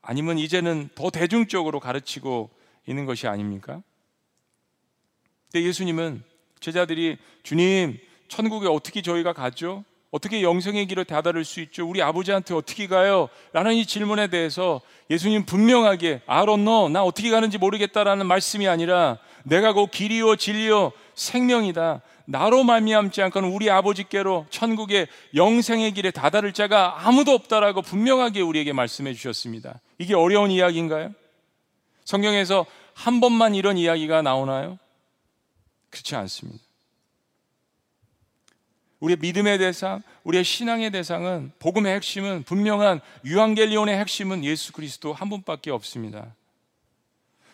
[0.00, 2.48] 아니면 이제는 더 대중적으로 가르치고
[2.86, 3.82] 있는 것이 아닙니까?
[5.52, 6.22] 근데 예수님은
[6.60, 9.84] 제자들이 주님 천국에 어떻게 저희가 가죠?
[10.10, 11.86] 어떻게 영생의 길을 다다를 수 있죠?
[11.86, 13.28] 우리 아버지한테 어떻게 가요?
[13.52, 19.90] 라는 이 질문에 대해서 예수님 분명하게 알았노 나 어떻게 가는지 모르겠다라는 말씀이 아니라 내가 곧
[19.90, 22.02] 길이요 진리요 생명이다.
[22.24, 29.12] 나로 말미암지 않고는 우리 아버지께로 천국의 영생의 길에 다다를 자가 아무도 없다라고 분명하게 우리에게 말씀해
[29.14, 29.80] 주셨습니다.
[29.98, 31.12] 이게 어려운 이야기인가요?
[32.04, 34.78] 성경에서 한 번만 이런 이야기가 나오나요?
[35.96, 36.62] 그렇지 않습니다.
[39.00, 45.70] 우리의 믿음의 대상, 우리의 신앙의 대상은 복음의 핵심은 분명한 유한겔리온의 핵심은 예수 그리스도 한 분밖에
[45.70, 46.34] 없습니다.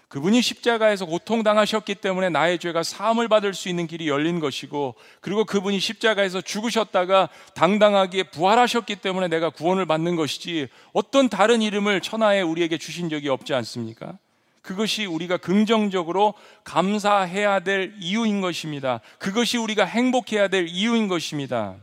[0.08, 5.80] 그분이 십자가에서 고통당하셨기 때문에 나의 죄가 사함을 받을 수 있는 길이 열린 것이고 그리고 그분이
[5.80, 13.08] 십자가에서 죽으셨다가 당당하게 부활하셨기 때문에 내가 구원을 받는 것이지 어떤 다른 이름을 천하에 우리에게 주신
[13.08, 14.18] 적이 없지 않습니까?
[14.62, 19.00] 그것이 우리가 긍정적으로 감사해야 될 이유인 것입니다.
[19.18, 21.76] 그것이 우리가 행복해야 될 이유인 것입니다.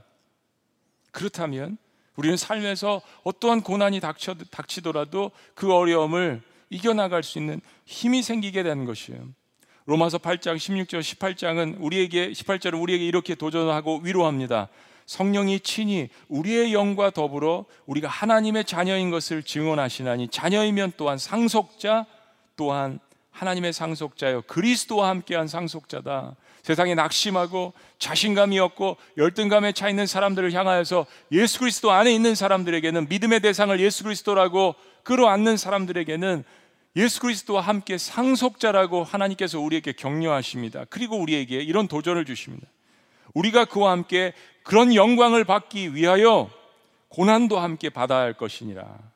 [1.12, 1.78] 그렇다면
[2.16, 9.28] 우리는 삶에서 어떠한 고난이 닥쳐, 닥치더라도 그 어려움을 이겨나갈 수 있는 힘이 생기게 되는 것이에요.
[9.86, 14.70] 로마서 8장 16절 18장은 우리에게 18절은 우리에게 이렇게 도전하고 위로합니다.
[15.08, 22.06] 성령이 친히 우리의 영과 더불어 우리가 하나님의 자녀인 것을 증언하시나니 자녀이면 또한 상속자
[22.60, 23.00] 또한
[23.32, 26.36] 하나님의 상속자요 그리스도와 함께한 상속자다.
[26.62, 33.40] 세상에 낙심하고 자신감이 없고 열등감에 차 있는 사람들을 향하여서 예수 그리스도 안에 있는 사람들에게는 믿음의
[33.40, 36.44] 대상을 예수 그리스도라고 끌어안는 사람들에게는
[36.98, 40.84] 예수 그리스도와 함께 상속자라고 하나님께서 우리에게 격려하십니다.
[40.90, 42.68] 그리고 우리에게 이런 도전을 주십니다.
[43.34, 46.50] 우리가 그와 함께 그런 영광을 받기 위하여
[47.08, 49.09] 고난도 함께 받아야 할 것이니라.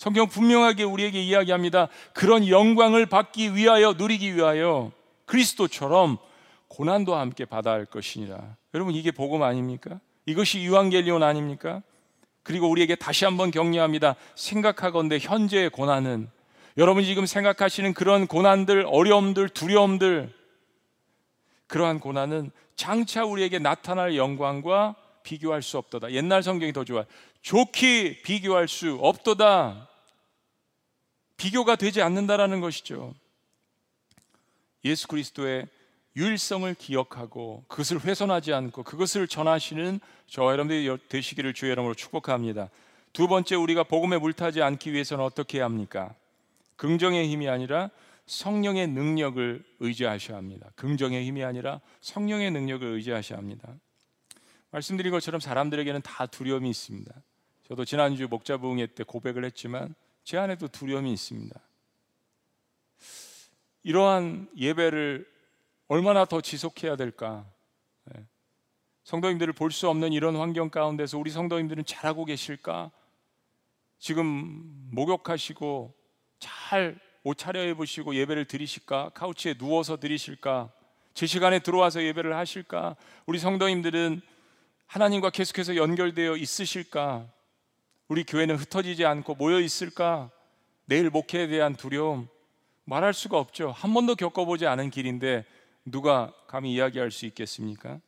[0.00, 1.88] 성경 분명하게 우리에게 이야기합니다.
[2.14, 4.92] 그런 영광을 받기 위하여 누리기 위하여
[5.26, 6.16] 그리스도처럼
[6.68, 8.56] 고난도 함께 받아야 할 것이니라.
[8.72, 10.00] 여러분 이게 복음 아닙니까?
[10.24, 11.82] 이것이 유한겔리온 아닙니까?
[12.42, 14.16] 그리고 우리에게 다시 한번 격려합니다.
[14.36, 16.30] 생각하건대 현재의 고난은
[16.78, 20.32] 여러분이 지금 생각하시는 그런 고난들, 어려움들, 두려움들,
[21.66, 26.12] 그러한 고난은 장차 우리에게 나타날 영광과 비교할 수 없도다.
[26.12, 27.04] 옛날 성경이 더 좋아.
[27.42, 29.89] 좋게 비교할 수 없도다.
[31.40, 33.14] 비교가 되지 않는다라는 것이죠.
[34.84, 35.66] 예수 그리스도의
[36.14, 42.68] 유일성을 기억하고 그것을 훼손하지 않고 그것을 전하시는 저와 여러분들이 되시기를 주의 이름으로 축복합니다.
[43.14, 46.14] 두 번째 우리가 복음에 물타지 않기 위해서는 어떻게 해야 합니까?
[46.76, 47.88] 긍정의 힘이 아니라
[48.26, 50.70] 성령의 능력을 의지하셔야 합니다.
[50.74, 53.66] 긍정의 힘이 아니라 성령의 능력을 의지하셔야 합니다.
[54.72, 57.14] 말씀드린 것처럼 사람들에게는 다 두려움이 있습니다.
[57.66, 59.94] 저도 지난주 목자 부흥회 때 고백을 했지만
[60.30, 61.60] 제 안에도 두려움이 있습니다.
[63.82, 65.28] 이러한 예배를
[65.88, 67.44] 얼마나 더 지속해야 될까?
[68.04, 68.24] 네.
[69.02, 72.92] 성도님들을 볼 수 없는 이런 환경 가운데서 우리 성도님들은 잘하고 계실까?
[73.98, 74.62] 지금
[74.92, 75.94] 목욕하시고
[76.38, 79.10] 잘 옷 차려입으시고 예배를 드리실까?
[79.14, 80.70] 카우치에 누워서 드리실까?
[81.12, 82.94] 제 시간에 들어와서 예배를 하실까?
[83.26, 84.20] 우리 성도님들은
[84.86, 87.39] 하나님과 계속해서 연결되어 있으실까?
[88.10, 90.32] 우리 교회는 흩어지지 않고 모여 있을까?
[90.84, 92.26] 내일 목회에 대한 두려움
[92.82, 93.70] 말할 수가 없죠.
[93.70, 95.44] 한 번도 겪어보지 않은 길인데
[95.84, 98.00] 누가 감히 이야기할 수 있겠습니까?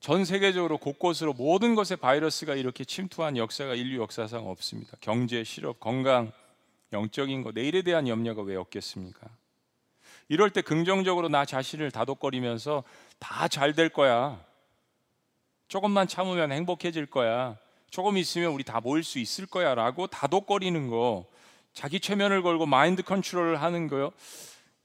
[0.00, 4.98] 전 세계적으로 곳곳으로 모든 것에 바이러스가 이렇게 침투한 역사가 인류 역사상 없습니다.
[5.00, 6.30] 경제, 실업, 건강,
[6.92, 9.30] 영적인 것, 내일에 대한 염려가 왜 없겠습니까?
[10.28, 12.84] 이럴 때 긍정적으로 나 자신을 다독거리면서
[13.18, 14.44] 다 잘 될 거야.
[15.68, 17.56] 조금만 참으면 행복해질 거야.
[17.96, 19.74] 조금 있으면 우리 다 모일 수 있을 거야.
[19.74, 21.26] 라고 다독거리는 거,
[21.72, 24.12] 자기 최면을 걸고 마인드 컨트롤을 하는 거요.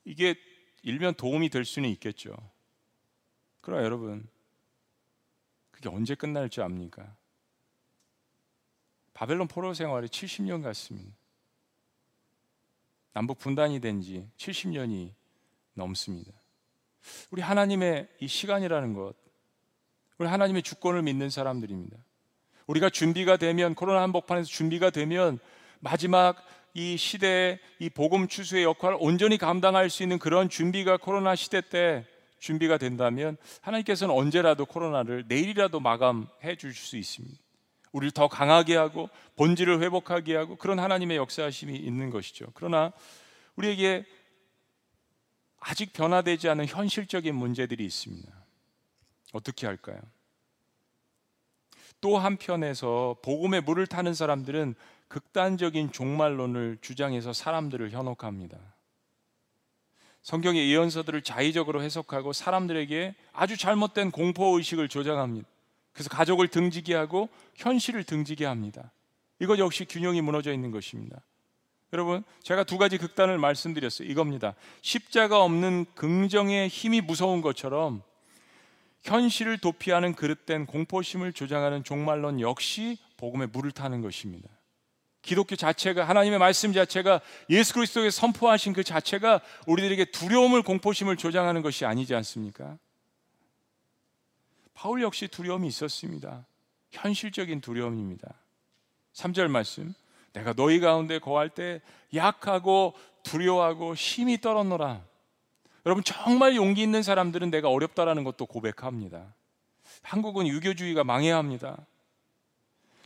[0.05, 0.35] 이게
[0.81, 2.33] 일면 도움이 될 수는 있겠죠.
[3.59, 4.25] 그러나 여러분,
[5.71, 7.13] 그게 언제 끝날 줄 압니까?
[9.11, 11.11] 바벨론 포로 생활이 70년 같습니다.
[13.11, 15.13] 남북 분단이 된 지 70년이
[15.73, 16.31] 넘습니다.
[17.29, 19.15] 우리 하나님의 이 시간이라는 것,
[20.17, 21.97] 우리 하나님의 주권을 믿는 사람들입니다.
[22.71, 25.39] 우리가 준비가 되면 코로나 한복판에서 준비가 되면
[25.79, 26.41] 마지막
[26.73, 32.05] 이 시대의 이 복음 추수의 역할을 온전히 감당할 수 있는 그런 준비가 코로나 시대 때
[32.39, 37.37] 준비가 된다면 하나님께서는 언제라도 코로나를 내일이라도 마감해 주실 수 있습니다.
[37.91, 42.47] 우리를 더 강하게 하고 본질을 회복하게 하고 그런 하나님의 역사하심이 있는 것이죠.
[42.53, 42.93] 그러나
[43.57, 44.05] 우리에게
[45.59, 48.31] 아직 변화되지 않은 현실적인 문제들이 있습니다.
[49.33, 49.99] 어떻게 할까요?
[52.01, 54.75] 또 한편에서 복음에 물을 타는 사람들은
[55.07, 58.57] 극단적인 종말론을 주장해서 사람들을 현혹합니다.
[60.23, 65.47] 성경의 예언서들을 자의적으로 해석하고 사람들에게 아주 잘못된 공포 의식을 조장합니다.
[65.93, 68.91] 그래서 가족을 등지게 하고 현실을 등지게 합니다.
[69.39, 71.21] 이것 역시 균형이 무너져 있는 것입니다.
[71.93, 74.07] 여러분, 제가 두 가지 극단을 말씀드렸어요.
[74.07, 74.55] 이겁니다.
[74.81, 78.01] 십자가 없는 긍정의 힘이 무서운 것처럼
[79.03, 84.49] 현실을 도피하는 그릇된 공포심을 조장하는 종말론 역시 복음에 물을 타는 것입니다.
[85.21, 91.85] 기독교 자체가 하나님의 말씀 자체가 예수 그리스도에 선포하신 그 자체가 우리들에게 두려움을 공포심을 조장하는 것이
[91.85, 92.77] 아니지 않습니까?
[94.73, 96.45] 바울 역시 두려움이 있었습니다.
[96.89, 98.33] 현실적인 두려움입니다.
[99.13, 99.93] 3절 말씀.
[100.33, 101.81] 내가 너희 가운데 거할 때
[102.15, 105.03] 약하고 두려워하고 힘이 떨었노라.
[105.85, 109.33] 여러분 정말 용기 있는 사람들은 내가 어렵다라는 것도 고백합니다.
[110.03, 111.85] 한국은 유교주의가 망해야 합니다.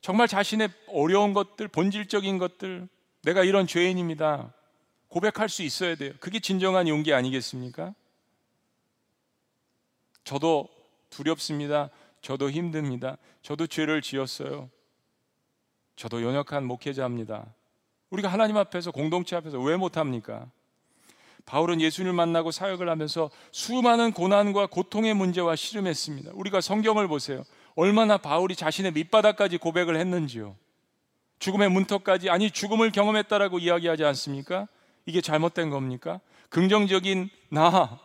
[0.02, 2.88] 정말 자신의 어려운 것들, 본질적인 것들,
[3.24, 4.54] 내가 이런 죄인입니다.
[5.08, 6.14] 고백할 수 있어야 돼요.
[6.20, 7.94] 그게 진정한 용기 아니겠습니까?
[10.24, 10.68] 저도
[11.10, 11.90] 두렵습니다.
[12.22, 13.18] 저도 힘듭니다.
[13.42, 14.70] 저도 죄를 지었어요.
[15.96, 17.46] 저도 연약한 목회자입니다.
[18.10, 20.50] 우리가 하나님 앞에서 공동체 앞에서 왜 못합니까?
[21.46, 26.32] 바울은 예수님을 만나고 사역을 하면서 수많은 고난과 고통의 문제와 씨름했습니다.
[26.34, 27.44] 우리가 성경을 보세요.
[27.76, 30.56] 얼마나 바울이 자신의 밑바닥까지 고백을 했는지요.
[31.40, 34.68] 죽음의 문턱까지 아니 죽음을 경험했다라고 이야기하지 않습니까?
[35.06, 36.20] 이게 잘못된 겁니까?
[36.50, 38.00] 긍정적인 나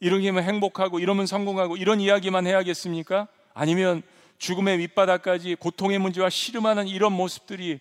[0.00, 3.28] 이러기면 행복하고 이러면 성공하고 이런 이야기만 해야겠습니까?
[3.54, 4.02] 아니면
[4.38, 7.80] 죽음의 밑바닥까지 고통의 문제와 씨름하는 이런 모습들이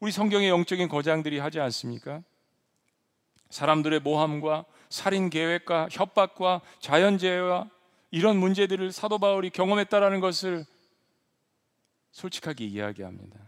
[0.00, 2.22] 우리 성경의 영적인 거장들이 하지 않습니까?
[3.52, 7.68] 사람들의 모함과 살인 계획과 협박과 자연재해와
[8.10, 10.64] 이런 문제들을 사도 바울이 경험했다라는 것을
[12.12, 13.38] 솔직하게 이야기합니다.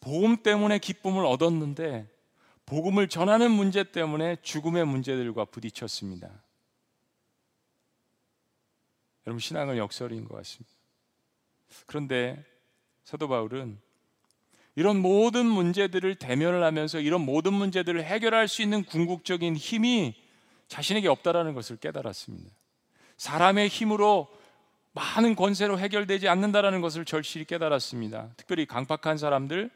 [0.00, 2.08] 복음 때문에 기쁨을 얻었는데
[2.66, 6.28] 복음을 전하는 문제 때문에 죽음의 문제들과 부딪혔습니다.
[9.26, 10.74] 여러분 신앙은 역설인 것 같습니다.
[11.86, 12.44] 그런데
[13.04, 13.80] 사도 바울은
[14.76, 20.14] 이런 모든 문제들을 대면을 하면서 이런 모든 문제들을 해결할 수 있는 궁극적인 힘이
[20.68, 22.50] 자신에게 없다라는 것을 깨달았습니다.
[23.16, 24.28] 사람의 힘으로
[24.92, 28.30] 많은 권세로 해결되지 않는다라는 것을 절실히 깨달았습니다.
[28.36, 29.70] 특별히 강팍한 사람들,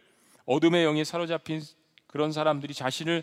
[0.45, 1.63] 어둠의 영에 사로잡힌
[2.07, 3.23] 그런 사람들이 자신을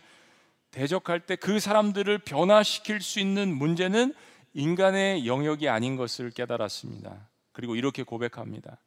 [0.71, 4.13] 대적할 때 그 사람들을 변화시킬 수 있는 문제는
[4.53, 7.27] 인간의 영역이 아닌 것을 깨달았습니다.
[7.51, 8.79] 그리고 이렇게 고백합니다.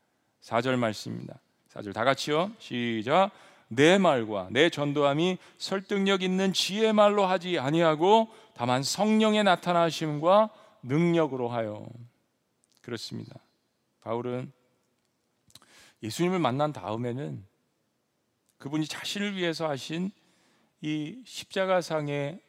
[0.43, 1.39] 4절 말씀입니다.
[1.73, 2.51] 4절 다 같이요.
[2.59, 3.31] 시작.
[3.69, 10.51] 내 말과 내 전도함이 설득력 있는 지혜 말로 하지 아니하고 다만 성령의 나타나심과
[10.83, 11.87] 능력으로 하여
[12.83, 13.39] 그렇습니다.
[14.01, 14.53] 바울은
[16.03, 17.45] 예수님을 만난 다음에는
[18.59, 20.11] 그분이 자신을 위해서 하신
[20.81, 22.41] 이 십자가상의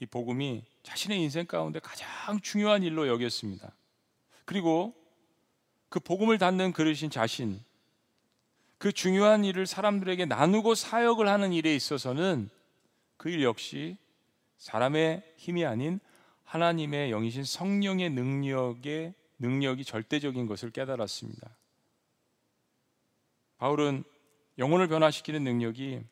[0.00, 3.74] 이 복음이 자신의 인생 가운데 가장 중요한 일로 여겼습니다.
[4.44, 4.94] 그리고
[5.88, 7.60] 그 복음을 닫는 그릇인 자신,
[8.84, 12.50] 그 중요한 일을 사람들에게 나누고 사역을 하는 일에 있어서는
[13.16, 13.96] 그 일 역시
[14.58, 16.00] 사람의 힘이 아닌
[16.42, 21.56] 하나님의 영이신 성령의 능력의 능력이 절대적인 것을 깨달았습니다.
[23.56, 24.04] 바울은
[24.58, 26.02] 영혼을 변화시키는 능력이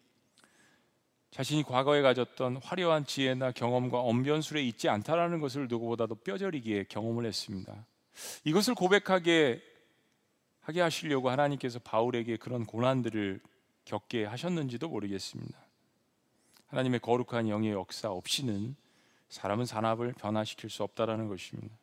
[1.30, 7.84] 자신이 과거에 가졌던 화려한 지혜나 경험과 언변술에 있지 않다라는 것을 누구보다도 뼈저리게 경험을 했습니다.
[8.44, 9.60] 이것을 고백하게
[10.62, 13.40] 하게 하시려고 하나님께서 바울에게 그런 고난들을
[13.84, 15.58] 겪게 하셨는지도 모르겠습니다.
[16.68, 18.76] 하나님의 거룩한 영의 역사 없이는
[19.28, 21.74] 사람은 산업을 변화시킬 수 없다라는 것입니다.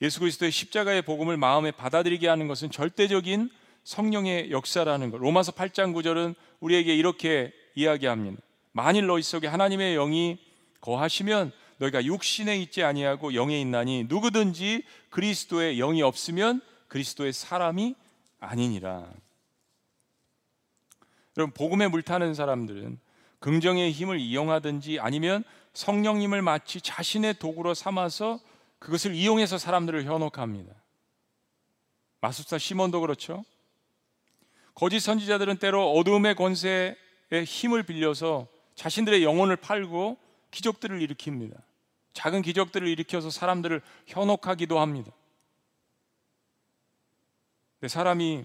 [0.00, 3.50] 예수 그리스도의 십자가의 복음을 마음에 받아들이게 하는 것은 절대적인
[3.82, 5.18] 성령의 역사라는 것.
[5.18, 8.40] 로마서 8장 9절은 우리에게 이렇게 이야기합니다.
[8.72, 10.38] 만일 너희 속에 하나님의 영이
[10.80, 17.94] 거하시면 너희가 육신에 있지 아니하고 영에 있나니 누구든지 그리스도의 영이 없으면 그리스도의 사람이
[18.40, 19.10] 아니니라.
[21.36, 22.98] 여러분 복음에 물타는 사람들은
[23.38, 28.40] 긍정의 힘을 이용하든지 아니면 성령님을 마치 자신의 도구로 삼아서
[28.78, 30.72] 그것을 이용해서 사람들을 현혹합니다.
[32.20, 33.44] 마술사 시몬도 그렇죠.
[34.74, 36.96] 거짓 선지자들은 때로 어둠의 권세의
[37.46, 40.18] 힘을 빌려서 자신들의 영혼을 팔고
[40.50, 41.56] 기적들을 일으킵니다.
[42.12, 45.12] 작은 기적들을 일으켜서 사람들을 현혹하기도 합니다.
[47.86, 48.44] 사람이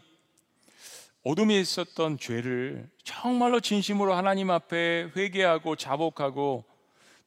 [1.23, 6.65] 어둠에 있었던 죄를 정말로 진심으로 하나님 앞에 회개하고 자복하고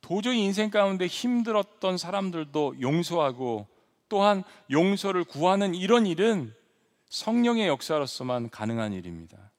[0.00, 3.66] 도저히 인생 가운데 힘들었던 사람들도 용서하고
[4.08, 6.54] 또한 용서를 구하는 이런 일은
[7.08, 9.50] 성령의 역사로서만 가능한 일입니다.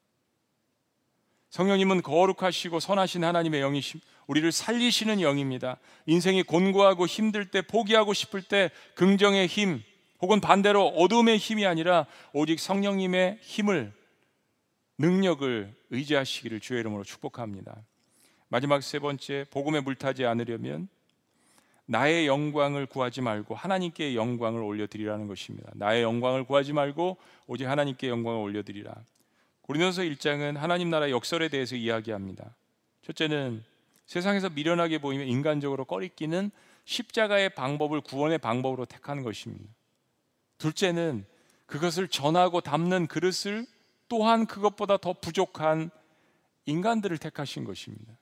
[1.49, 5.79] 성령님은 거룩하시고 선하신 하나님의 영이심, 우리를 살리시는 영입니다.
[6.05, 9.81] 인생이 곤고하고 힘들 때, 포기하고 싶을 때, 긍정의 힘,
[10.21, 13.93] 혹은 반대로 어둠의 힘이 아니라 오직 성령님의 힘을,
[14.97, 17.83] 능력을 의지하시기를 주의 이름으로 축복합니다.
[18.49, 20.87] 마지막 세 번째 복음에 물타지 않으려면
[21.85, 25.71] 나의 영광을 구하지 말고 하나님께 영광을 올려드리라는 것입니다.
[25.75, 28.93] 나의 영광을 구하지 말고 오직 하나님께 영광을 올려드리라.
[29.61, 32.55] 고린도서 1장은 하나님 나라 역설에 대해서 이야기합니다.
[33.03, 33.63] 첫째는
[34.05, 36.51] 세상에서 미련하게 보이면 인간적으로 꺼리끼는
[36.85, 39.65] 십자가의 방법을 구원의 방법으로 택하는 것입니다.
[40.57, 41.25] 둘째는
[41.65, 43.65] 그것을 전하고 담는 그릇을
[44.07, 45.89] 또한 그것보다 더 부족한
[46.65, 48.13] 인간들을 택하신 것입니다.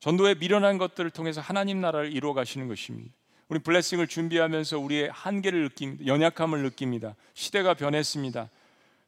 [0.00, 3.12] 전도에 미련한 것들을 통해서 하나님 나라를 이루어 가시는 것입니다.
[3.48, 6.06] 우리 블레싱을 준비하면서 우리의 한계를 느낍니다.
[6.06, 7.14] 연약함을 느낍니다.
[7.34, 8.50] 시대가 변했습니다.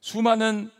[0.01, 0.71] 수많은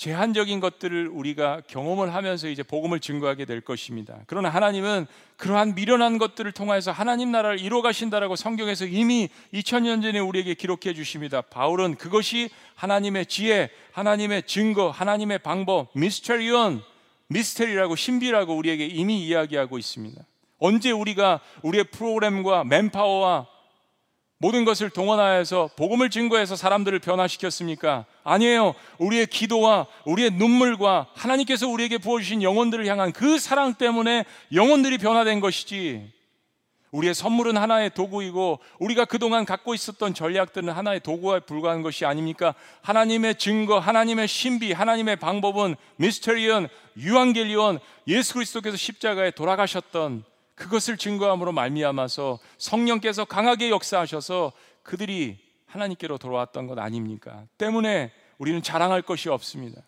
[0.00, 4.16] 제한적인 것들을 우리가 경험을 하면서 이제 복음을 증거하게 될 것입니다.
[4.26, 10.54] 그러나 하나님은 그러한 미련한 것들을 통해서 하나님 나라를 이루어 가신다라고 성경에서 이미 2000년 전에 우리에게
[10.54, 11.42] 기록해 주십니다.
[11.42, 16.82] 바울은 그것이 하나님의 지혜, 하나님의 증거, 하나님의 방법, 미스테리온,
[17.26, 20.18] 미스테리라고 신비라고 우리에게 이미 이야기하고 있습니다.
[20.60, 23.48] 언제 우리가 우리의 프로그램과 맨파워와
[24.42, 28.06] 모든 것을 동원하여서 복음을 증거해서 사람들을 변화시켰습니까?
[28.24, 28.74] 아니에요.
[28.96, 34.24] 우리의 기도와 우리의 눈물과 하나님께서 우리에게 부어주신 영혼들을 향한 그 사랑 때문에
[34.54, 36.10] 영혼들이 변화된 것이지.
[36.90, 42.54] 우리의 선물은 하나의 도구이고 우리가 그동안 갖고 있었던 전략들은 하나의 도구에 불과한 것이 아닙니까?
[42.80, 47.78] 하나님의 증거, 하나님의 신비, 하나님의 방법은 미스터리언, 유앙겔리온,
[48.08, 50.24] 예수 그리스도께서 십자가에 돌아가셨던
[50.60, 54.52] 그것을 증거함으로 말미암아서 성령께서 강하게 역사하셔서
[54.82, 57.46] 그들이 하나님께로 돌아왔던 것 아닙니까?
[57.56, 59.80] 때문에 우리는 자랑할 것이 없습니다.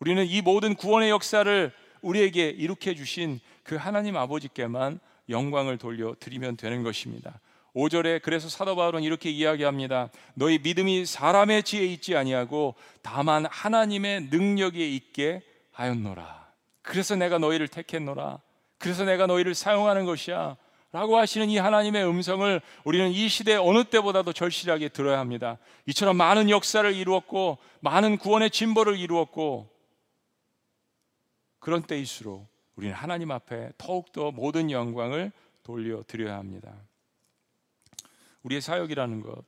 [0.00, 4.98] 우리는 이 모든 구원의 역사를 우리에게 이룩해 주신 그 하나님 아버지께만
[5.28, 7.38] 영광을 돌려 드리면 되는 것입니다.
[7.74, 10.08] 5절에 그래서 사도 바울은 이렇게 이야기합니다.
[10.34, 16.46] 너희 믿음이 사람의 지혜에 있지 아니하고 다만 하나님의 능력에 있게 하였노라.
[16.80, 18.40] 그래서 내가 너희를 택했노라.
[18.78, 20.56] 그래서 내가 너희를 사용하는 것이야.
[20.92, 25.58] 라고 하시는 이 하나님의 음성을 우리는 이 시대 어느 때보다도 절실하게 들어야 합니다.
[25.86, 29.68] 이처럼 많은 역사를 이루었고, 많은 구원의 진보를 이루었고,
[31.58, 32.46] 그런 때일수록
[32.76, 35.32] 우리는 하나님 앞에 더욱더 모든 영광을
[35.64, 36.72] 돌려드려야 합니다.
[38.42, 39.44] 우리의 사역이라는 것,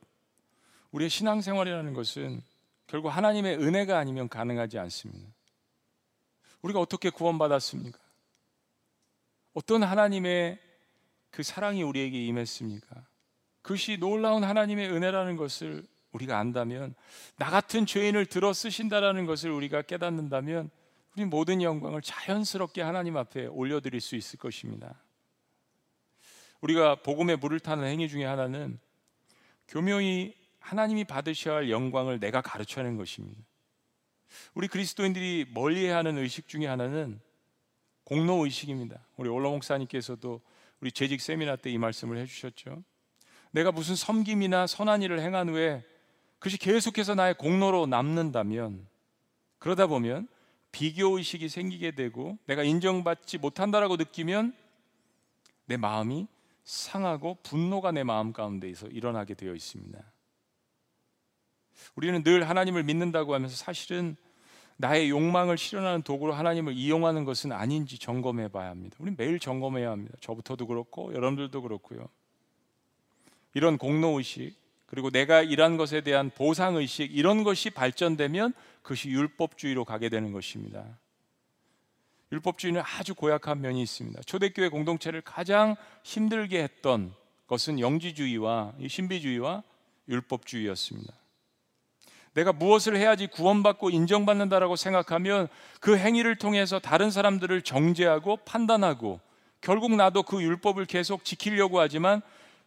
[0.91, 2.41] 우리의 신앙생활이라는 것은
[2.87, 5.29] 결국 하나님의 은혜가 아니면 가능하지 않습니다.
[6.61, 7.97] 우리가 어떻게 구원받았습니까?
[9.53, 10.59] 어떤 하나님의
[11.31, 13.05] 그 사랑이 우리에게 임했습니까?
[13.61, 16.95] 그것이 놀라운 하나님의 은혜라는 것을 우리가 안다면
[17.37, 20.69] 나 같은 죄인을 들어 쓰신다라는 것을 우리가 깨닫는다면
[21.15, 25.01] 우리 모든 영광을 자연스럽게 하나님 앞에 올려드릴 수 있을 것입니다.
[26.61, 28.79] 우리가 복음의 물을 타는 행위 중에 하나는
[29.67, 33.41] 교묘히 하나님이 받으셔야 할 영광을 내가 가르쳐내는 것입니다.
[34.53, 37.19] 우리 그리스도인들이 멀리해야 하는 의식 중에 하나는
[38.09, 38.99] 공로 의식입니다.
[39.17, 40.41] 우리 올라 목사님께서도
[40.81, 42.83] 우리 재직 세미나 때 이 말씀을 해주셨죠.
[43.51, 45.83] 내가 무슨 섬김이나 선한 일을 행한 후에
[46.39, 48.87] 그것이 계속해서 나의 공로로 남는다면
[49.59, 50.27] 그러다 보면
[50.71, 54.55] 비교 의식이 생기게 되고 내가 인정받지 못한다라고 느끼면
[55.65, 56.27] 내 마음이
[56.63, 59.99] 상하고 분노가 내 마음 가운데에서 일어나게 되어 있습니다.
[61.95, 64.15] 우리는 늘 하나님을 믿는다고 하면서 사실은
[64.81, 68.95] 나의 욕망을 실현하는 도구로 하나님을 이용하는 것은 아닌지 점검해 봐야 합니다.
[68.99, 70.15] 우리 매일 점검해야 합니다.
[70.21, 72.07] 저부터도 그렇고 여러분들도 그렇고요.
[73.53, 74.55] 이런 공로 의식
[74.85, 80.85] 그리고 내가 일한 것에 대한 보상 의식 이런 것이 발전되면 그것이 율법주의로 가게 되는 것입니다.
[82.31, 84.21] 율법주의는 아주 고약한 면이 있습니다.
[84.21, 87.13] 초대교회 공동체를 가장 힘들게 했던
[87.47, 89.61] 것은 영지주의와 신비주의와
[90.07, 91.18] 율법주의였습니다.
[92.39, 95.49] 내가 무엇을 해야지 구원받고 인정받는다라고 생각하면
[95.81, 99.19] 그 행위를 통해서 다른 사람들을 정죄하고 판단하고
[99.59, 102.21] 결국 나도 그 율법을 계속 지키려고 하지만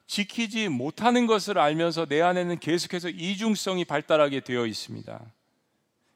[0.06, 5.20] 지키지 못하는 것을 알면서 내 안에는 계속해서 이중성이 발달하게 되어 있습니다.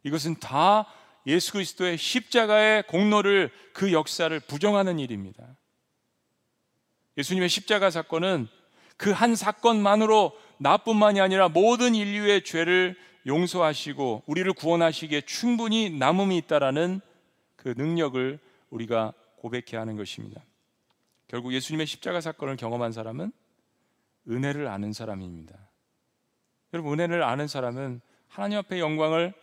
[0.02, 0.86] 이것은 다
[1.26, 5.42] 예수 그리스도의 십자가의 공로를 그 역사를 부정하는 일입니다.
[7.16, 8.48] 예수님의 십자가 사건은
[8.98, 12.96] 그 한 사건만으로 나뿐만이 아니라 모든 인류의 죄를
[13.26, 17.00] 용서하시고 우리를 구원하시기에 충분히 남음이 있다라는
[17.56, 18.38] 그 능력을
[18.70, 20.42] 우리가 고백해야 하는 것입니다.
[21.28, 23.32] 결국 예수님의 십자가 사건을 경험한 사람은
[24.28, 25.56] 은혜를 아는 사람입니다.
[26.72, 29.34] 여러분 은혜를 아는 사람은 하나님 앞에 영광을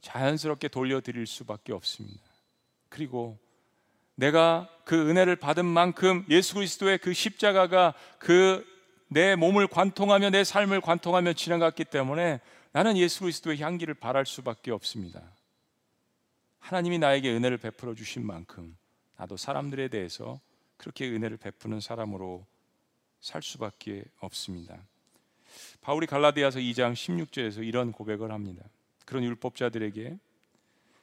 [0.00, 2.22] 자연스럽게 돌려드릴 수밖에 없습니다.
[2.88, 3.38] 그리고
[4.14, 8.78] 내가 그 은혜를 받은 만큼 예수 그리스도의 그 십자가가 그
[9.08, 12.40] 내 몸을 관통하며 내 삶을 관통하며 지나갔기 때문에
[12.72, 15.22] 나는 예수 그리스도의 향기를 바랄 수밖에 없습니다.
[16.58, 18.76] 하나님이 나에게 은혜를 베풀어 주신 만큼
[19.16, 20.40] 나도 사람들에 대해서
[20.76, 22.46] 그렇게 은혜를 베푸는 사람으로
[23.20, 24.78] 살 수밖에 없습니다.
[25.80, 28.62] 바울이 갈라디아서 2장 16절에서 이런 고백을 합니다.
[29.04, 30.18] 그런 율법자들에게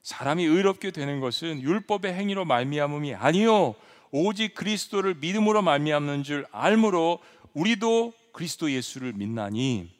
[0.03, 3.73] 사람이 의롭게 되는 것은 율법의 행위로 말미암음이 아니요
[4.11, 7.19] 오직 그리스도를 믿음으로 말미암는 줄 알므로
[7.53, 9.94] 우리도 그리스도 예수를 믿나니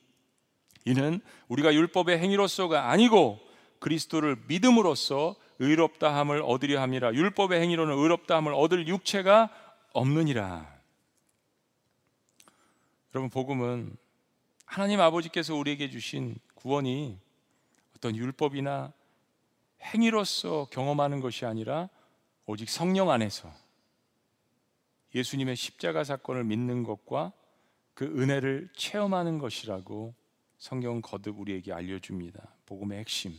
[0.86, 3.40] 이는 우리가 율법의 행위로서가 아니고
[3.80, 9.50] 그리스도를 믿음으로써 의롭다 함을 얻으려 함이라 율법의 행위로는 의롭다 함을 얻을 육체가
[9.94, 10.74] 없느니라.
[13.14, 13.96] 여러분 복음은
[14.66, 17.18] 하나님 아버지께서 우리에게 주신 구원이
[17.96, 18.92] 어떤 율법이나
[19.82, 21.90] 행위로서 경험하는 것이 아니라
[22.46, 23.52] 오직 성령 안에서
[25.14, 27.32] 예수님의 십자가 사건을 믿는 것과
[27.94, 30.14] 그 은혜를 체험하는 것이라고
[30.58, 32.56] 성경은 거듭 우리에게 알려줍니다.
[32.66, 33.34] 복음의 핵심.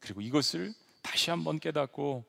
[0.00, 2.24] 그리고 이것을 다시 한번 깨닫고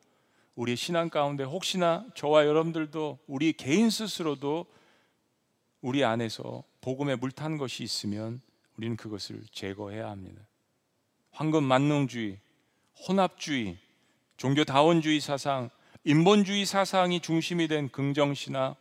[0.56, 4.66] 우리의 신앙 가운데 혹시나 저와 여러분들도 우리 개인 스스로도
[5.82, 8.42] 우리 안에서 복음에 물탄 것이 있으면
[8.78, 10.42] 우리는 그것을 제거해야 합니다.
[11.32, 12.40] 황금 만능주의,
[13.08, 13.78] 혼합주의,
[14.38, 15.70] 종교다원주의 사상,
[16.06, 18.76] 인본주의 사상이 중심이 된 긍정신화,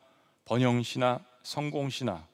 [0.45, 2.27] 번영신화, 성공신화.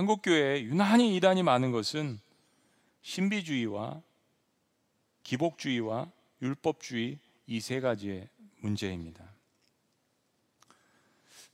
[0.00, 2.20] 한국 교회에 유난히 이단이 많은 것은
[3.02, 4.00] 신비주의와
[5.24, 8.26] 기복주의와 율법주의 이 세 가지의
[8.60, 9.22] 문제입니다.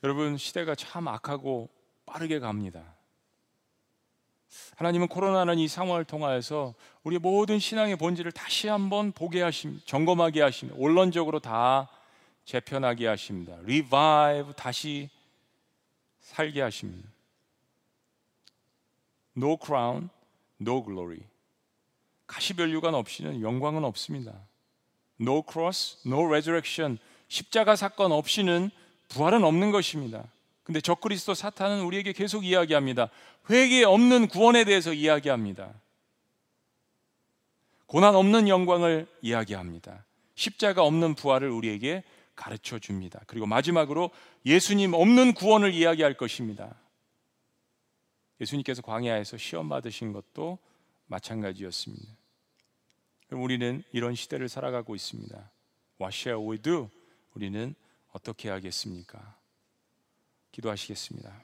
[0.05, 1.69] 여러분 시대가 참 악하고
[2.07, 2.85] 빠르게 갑니다.
[4.77, 10.79] 하나님은 코로나는 이 상황을 통하여서 우리 모든 신앙의 본질을 다시 한번 보게 하심, 점검하게 하십니다.
[10.81, 11.91] 원론적으로 다
[12.45, 13.57] 재편하게 하십니다.
[13.65, 15.11] revive 다시
[16.21, 17.16] 살게 하십니다.
[19.37, 20.09] No crown,
[20.61, 21.21] no glory.
[22.27, 24.33] 가시별류관 없이는 영광은 없습니다.
[25.21, 26.99] No cross, no resurrection.
[27.29, 28.71] 십자가 사건 없이는
[29.09, 30.25] 부활은 없는 것입니다.
[30.65, 33.09] 근데 적그리스도 사탄은 우리에게 계속 이야기합니다.
[33.49, 35.73] 회개 없는 구원에 대해서 이야기합니다.
[37.87, 40.05] 고난 없는 영광을 이야기합니다.
[40.35, 42.03] 십자가 없는 부활을 우리에게
[42.35, 43.21] 가르쳐 줍니다.
[43.27, 44.11] 그리고 마지막으로
[44.45, 46.75] 예수님 없는 구원을 이야기할 것입니다.
[48.41, 50.59] 예수님께서 광야에서 시험 받으신 것도
[51.07, 52.17] 마찬가지였습니다.
[53.33, 55.51] 우리는 이런 시대를 살아가고 있습니다.
[56.01, 56.89] What shall we do?
[57.35, 57.75] 우리는
[58.13, 59.37] 어떻게 하겠습니까?
[60.53, 61.43] 기도하시겠습니다.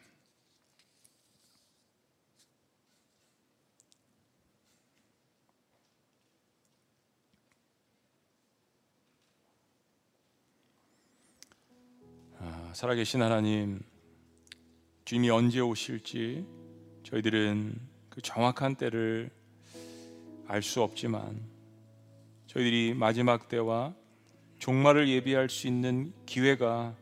[12.38, 13.80] 아, 살아계신 하나님,
[15.04, 16.61] 주님이 언제 오실지
[17.12, 19.30] 저희들은 그 정확한 때를
[20.46, 21.40] 알 수 없지만
[22.46, 23.94] 저희들이 마지막 때와
[24.58, 26.96] 종말을 예비할 수 있는 기회가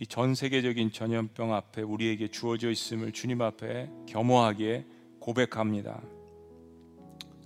[0.00, 4.86] 이 전 세계적인 전염병 앞에 우리에게 주어져 있음을 주님 앞에 겸허하게
[5.18, 6.00] 고백합니다.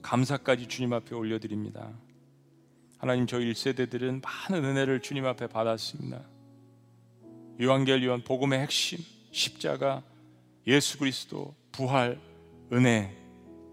[0.02, 1.90] 감사까지 주님 앞에 올려드립니다.
[2.98, 6.22] 하나님 저 1세대들은 많은 은혜를 주님 앞에 받았습니다.
[7.60, 8.98] 요한겔리온 복음의 핵심
[9.32, 10.02] 십자가
[10.66, 12.18] 예수 그리스도 부활
[12.72, 13.14] 은혜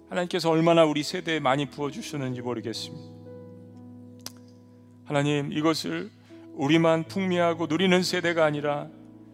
[0.10, 3.12] 하나님께서 얼마나 우리 세대에 많이 부어 주셨는지 모르겠습니다.
[5.06, 6.12] 하나님 이것을
[6.54, 8.90] 우리만 풍미하고 누리는 세대가 아니라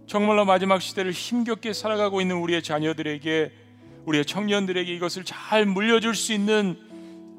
[0.06, 3.52] 정말로 마지막 시대를 힘겹게 살아가고 있는 우리의 자녀들에게
[4.06, 6.78] 우리의 청년들에게 이것을 잘 물려줄 수 있는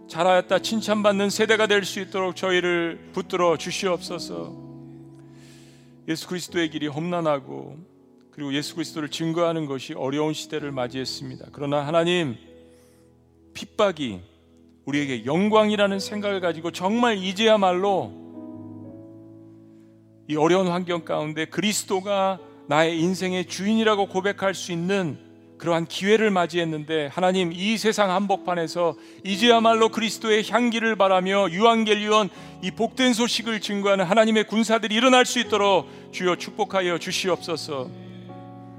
[0.09, 4.69] 자라였다 칭찬받는 세대가 될 수 있도록 저희를 붙들어 주시옵소서.
[6.09, 7.77] 예수 그리스도의 길이 험난하고
[8.39, 11.47] 그리고 예수 그리스도를 증거하는 것이 어려운 시대를 맞이했습니다.
[11.51, 12.37] 그러나 하나님
[13.53, 14.21] 핍박이
[14.85, 18.13] 우리에게 영광이라는 생각을 가지고 정말 이제야말로
[20.29, 25.19] 이 어려운 환경 가운데 그리스도가 나의 인생의 주인이라고 고백할 수 있는
[25.59, 32.31] 그러한 기회를 맞이했는데 하나님 이 세상 한복판에서 이제야말로 그리스도의 향기를 바라며 유한겔리온
[32.63, 38.08] 이 복된 소식을 증거하는 하나님의 군사들이 일어날 수 있도록 주여 축복하여 주시옵소서.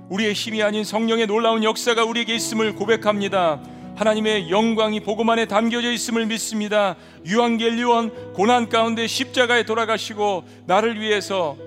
[0.09, 3.61] 우리의 힘이 아닌 성령의 놀라운 역사가 우리에게 있음을 고백합니다.
[3.95, 6.95] 하나님의 영광이 복음 안에 담겨져 있음을 믿습니다.
[7.25, 11.57] 유한겔리온 고난 가운데 십자가에 돌아가시고 나를 위해서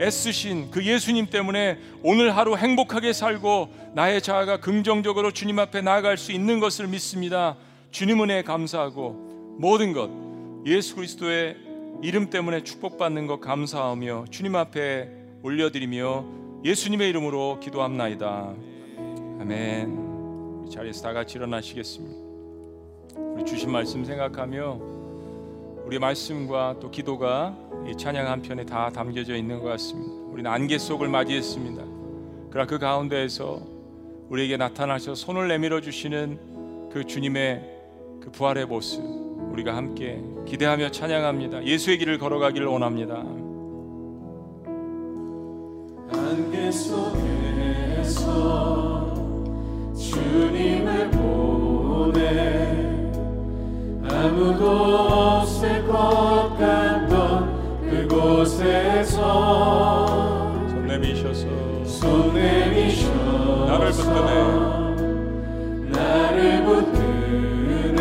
[0.00, 6.32] 애쓰신 그 예수님 때문에 오늘 하루 행복하게 살고 나의 자아가 긍정적으로 주님 앞에 나아갈 수
[6.32, 7.56] 있는 것을 믿습니다.
[7.90, 10.10] 주님 은혜에 감사하고 모든 것
[10.66, 11.56] 예수 그리스도의
[12.02, 15.08] 이름 때문에 축복받는 것 감사하며 주님 앞에
[15.42, 18.54] 올려드리며 예수님의 이름으로 기도합나이다.
[19.40, 20.68] 아멘.
[20.70, 22.16] 자리에서 다 같이 일어나시겠습니다.
[23.16, 24.80] 우리 주신 말씀 생각하며
[25.84, 27.56] 우리 말씀과 또 기도가
[27.90, 30.12] 이 찬양 한 편에 다 담겨져 있는 것 같습니다.
[30.30, 31.82] 우리는 안개 속을 맞이했습니다.
[32.50, 33.60] 그러나 그 가운데에서
[34.28, 37.60] 우리에게 나타나셔 손을 내밀어 주시는 그 주님의
[38.20, 39.02] 그 부활의 모습
[39.50, 41.64] 우리가 함께 기대하며 찬양합니다.
[41.64, 43.41] 예수의 길을 걸어가기를 원합니다.
[46.14, 48.12] 안개 속에서
[49.94, 52.92] 주님을 보내
[54.08, 59.18] 아무도 없을 것 같던 그곳에서
[60.68, 61.62] 손 내미셔서
[63.66, 64.30] 나를 붙드네.
[65.92, 68.00] 나를 붙드네.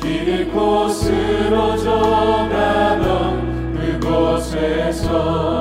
[0.00, 2.43] 길 잃고 길 쓰러져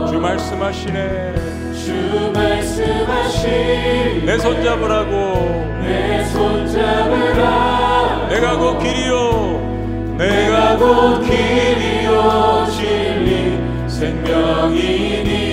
[0.09, 1.33] 주 말씀하시네.
[1.73, 5.71] 주 말씀하신 내 손잡으라고.
[5.83, 8.27] 내 손잡으라.
[8.29, 10.15] 내가 곧 길이요.
[10.17, 12.67] 내가 곧 길이요.
[12.71, 15.43] 진리 생명이니.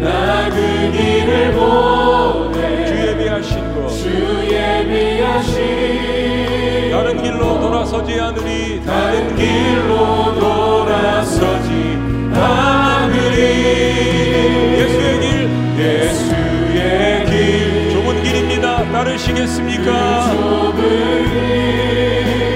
[0.00, 0.56] 나 그
[0.92, 2.05] 길을 보
[6.90, 8.82] 다른 길로 돌아서지 않으리.
[8.84, 11.98] 다른 길로 돌아서지
[12.32, 13.38] 않으리.
[14.80, 15.48] 예수의 길.
[15.78, 17.90] 예수의 길.
[17.92, 18.90] 좁은 길입니다.
[18.92, 20.32] 따르시겠습니까?
[20.32, 22.55] 좁은 길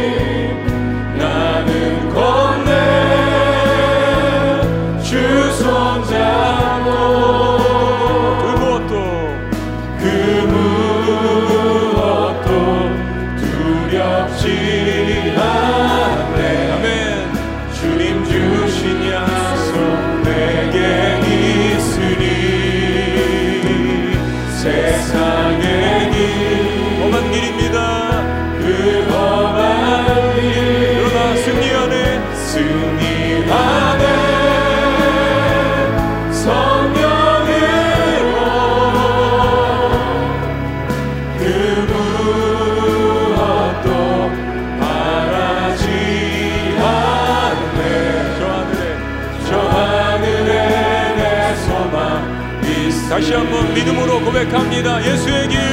[53.41, 55.03] 한번 믿음으로 고백합니다.
[55.03, 55.70] 예수의 길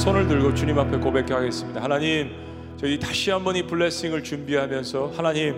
[0.00, 1.82] 손을 들고 주님 앞에 고백하겠습니다.
[1.82, 2.30] 하나님,
[2.78, 5.54] 저희 다시 한번 이 블레싱을 준비하면서 하나님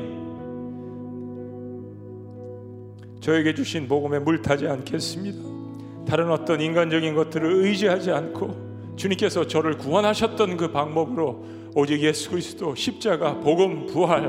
[3.20, 5.38] 저에게 주신 복음에 물타지 않겠습니다.
[6.08, 11.44] 다른 어떤 인간적인 것들을 의지하지 않고 주님께서 저를 구원하셨던 그 방법으로
[11.76, 14.24] 오직 예수 그리스도 십자가 복음 부활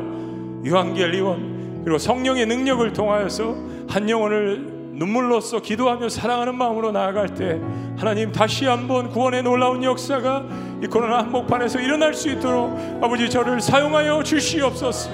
[0.63, 3.55] 유한겔리원 그리고 성령의 능력을 통하여서
[3.89, 7.59] 한 영혼을 눈물로써 기도하며 사랑하는 마음으로 나아갈 때
[7.97, 10.43] 하나님 다시 한번 구원의 놀라운 역사가
[10.83, 15.09] 이 코로나 한복판에서 일어날 수 있도록 아버지 저를 사용하여 주시옵소서.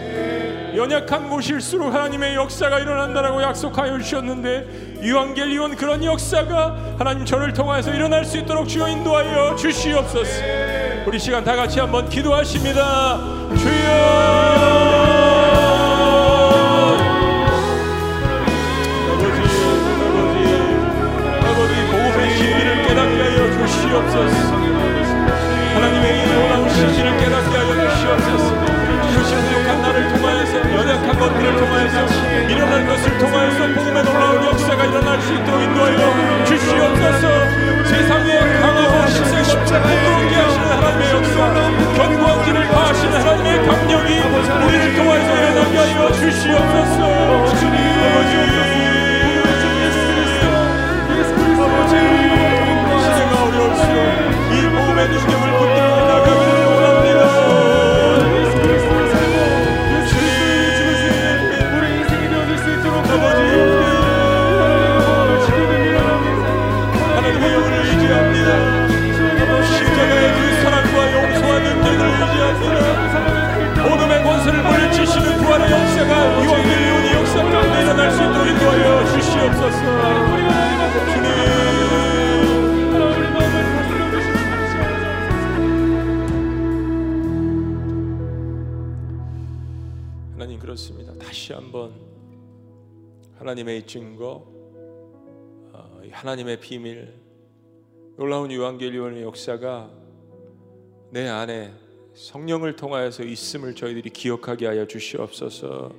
[0.75, 8.37] 연약한 곳일수록 하나님의 역사가 일어난다라고 약속하여 주셨는데 유한겔리온 그런 역사가 하나님 저를 통하여서 일어날 수
[8.37, 10.43] 있도록 주여 인도하여 주시옵소서.
[11.05, 13.19] 우리 시간 다 같이 한번 기도하십니다.
[13.57, 14.98] 주여.
[26.79, 28.45] 주시는 깨닫게 하여 주시옵소서
[29.11, 32.05] 주시는 욕한 나를 통하여서 연약한 것들을 통하여서
[32.47, 37.23] 일어날 것을 통하여서 복음의 놀라운 역사가 일어날 수 있도록 인도하여 주시옵소서
[37.85, 41.35] 세상에 강하고 식생과 부끄럽게 하시는 하나님의 역사
[41.95, 44.19] 견고한 길을 다하시는 하나님의 강력이
[44.65, 47.75] 우리를 통하여서 일어나게 하여 주시옵소서 주님
[48.05, 48.33] 아버지
[51.59, 51.93] 아버지
[53.03, 53.97] 시대가 어려울수록
[54.53, 55.98] 이 복음의 능력을 붙들고
[75.99, 79.83] 역사가 유언의 역사 가운데 일어날 수 있도록 도와 주시옵소서.
[90.31, 91.13] 하나님 그렇습니다.
[91.19, 91.93] 다시 한번
[93.37, 94.47] 하나님의 증거
[95.73, 97.13] 어, 하나님의 비밀
[98.15, 99.89] 놀라운 유한계리원의 역사가
[101.11, 101.88] 내 안에
[102.19, 105.89] 성령을 통하여서 있음을 저희들이 기억하게 하여 주시옵소서.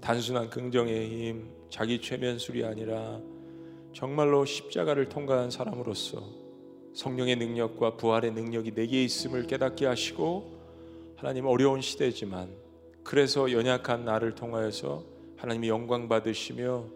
[0.00, 3.20] 단순한 긍정의 힘, 자기 최면술이 아니라
[3.92, 6.24] 정말로 십자가를 통과한 사람으로서
[6.94, 10.50] 성령의 능력과 부활의 능력이 내게 있음을 깨닫게 하시고
[11.16, 12.48] 하나님 어려운 시대지만
[13.04, 15.04] 그래서 연약한 나를 통하여서
[15.36, 16.86] 하나님이 영광 받으시며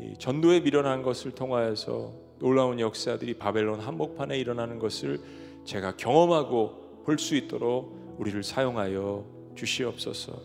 [0.00, 5.20] 이 전도에 밀어난 것을 통하여서 놀라운 역사들이 바벨론 한복판에 일어나는 것을
[5.66, 6.79] 제가 경험하고
[7.10, 10.40] 볼 수 있도록 우리를 사용하여 주시옵소서.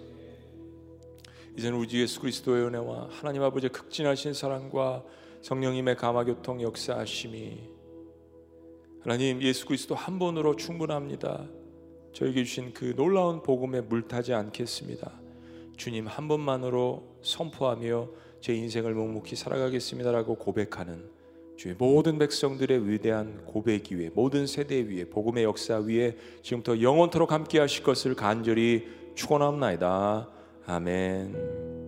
[1.55, 5.03] 이제는 우리 주 예수 그리스도의 은혜와 하나님 아버지의 극진하신 사랑과
[5.43, 7.59] 성령님의 감화교통 역사하심이
[8.99, 11.45] 하나님 예수 그리스도 한 번으로 충분합니다.
[12.13, 15.11] 저에게 주신 그 놀라운 복음에 물타지 않겠습니다.
[15.77, 18.09] 주님 한 번만으로 선포하며
[18.41, 21.14] 제 인생을 묵묵히 살아가겠습니다라고 고백하는
[21.55, 27.59] 주의 모든 백성들의 위대한 고백 위에 모든 세대 위에 복음의 역사 위에 지금부터 영원토록 함께
[27.59, 30.29] 하실 것을 간절히 축원합나이다.
[30.65, 31.84] 아멘.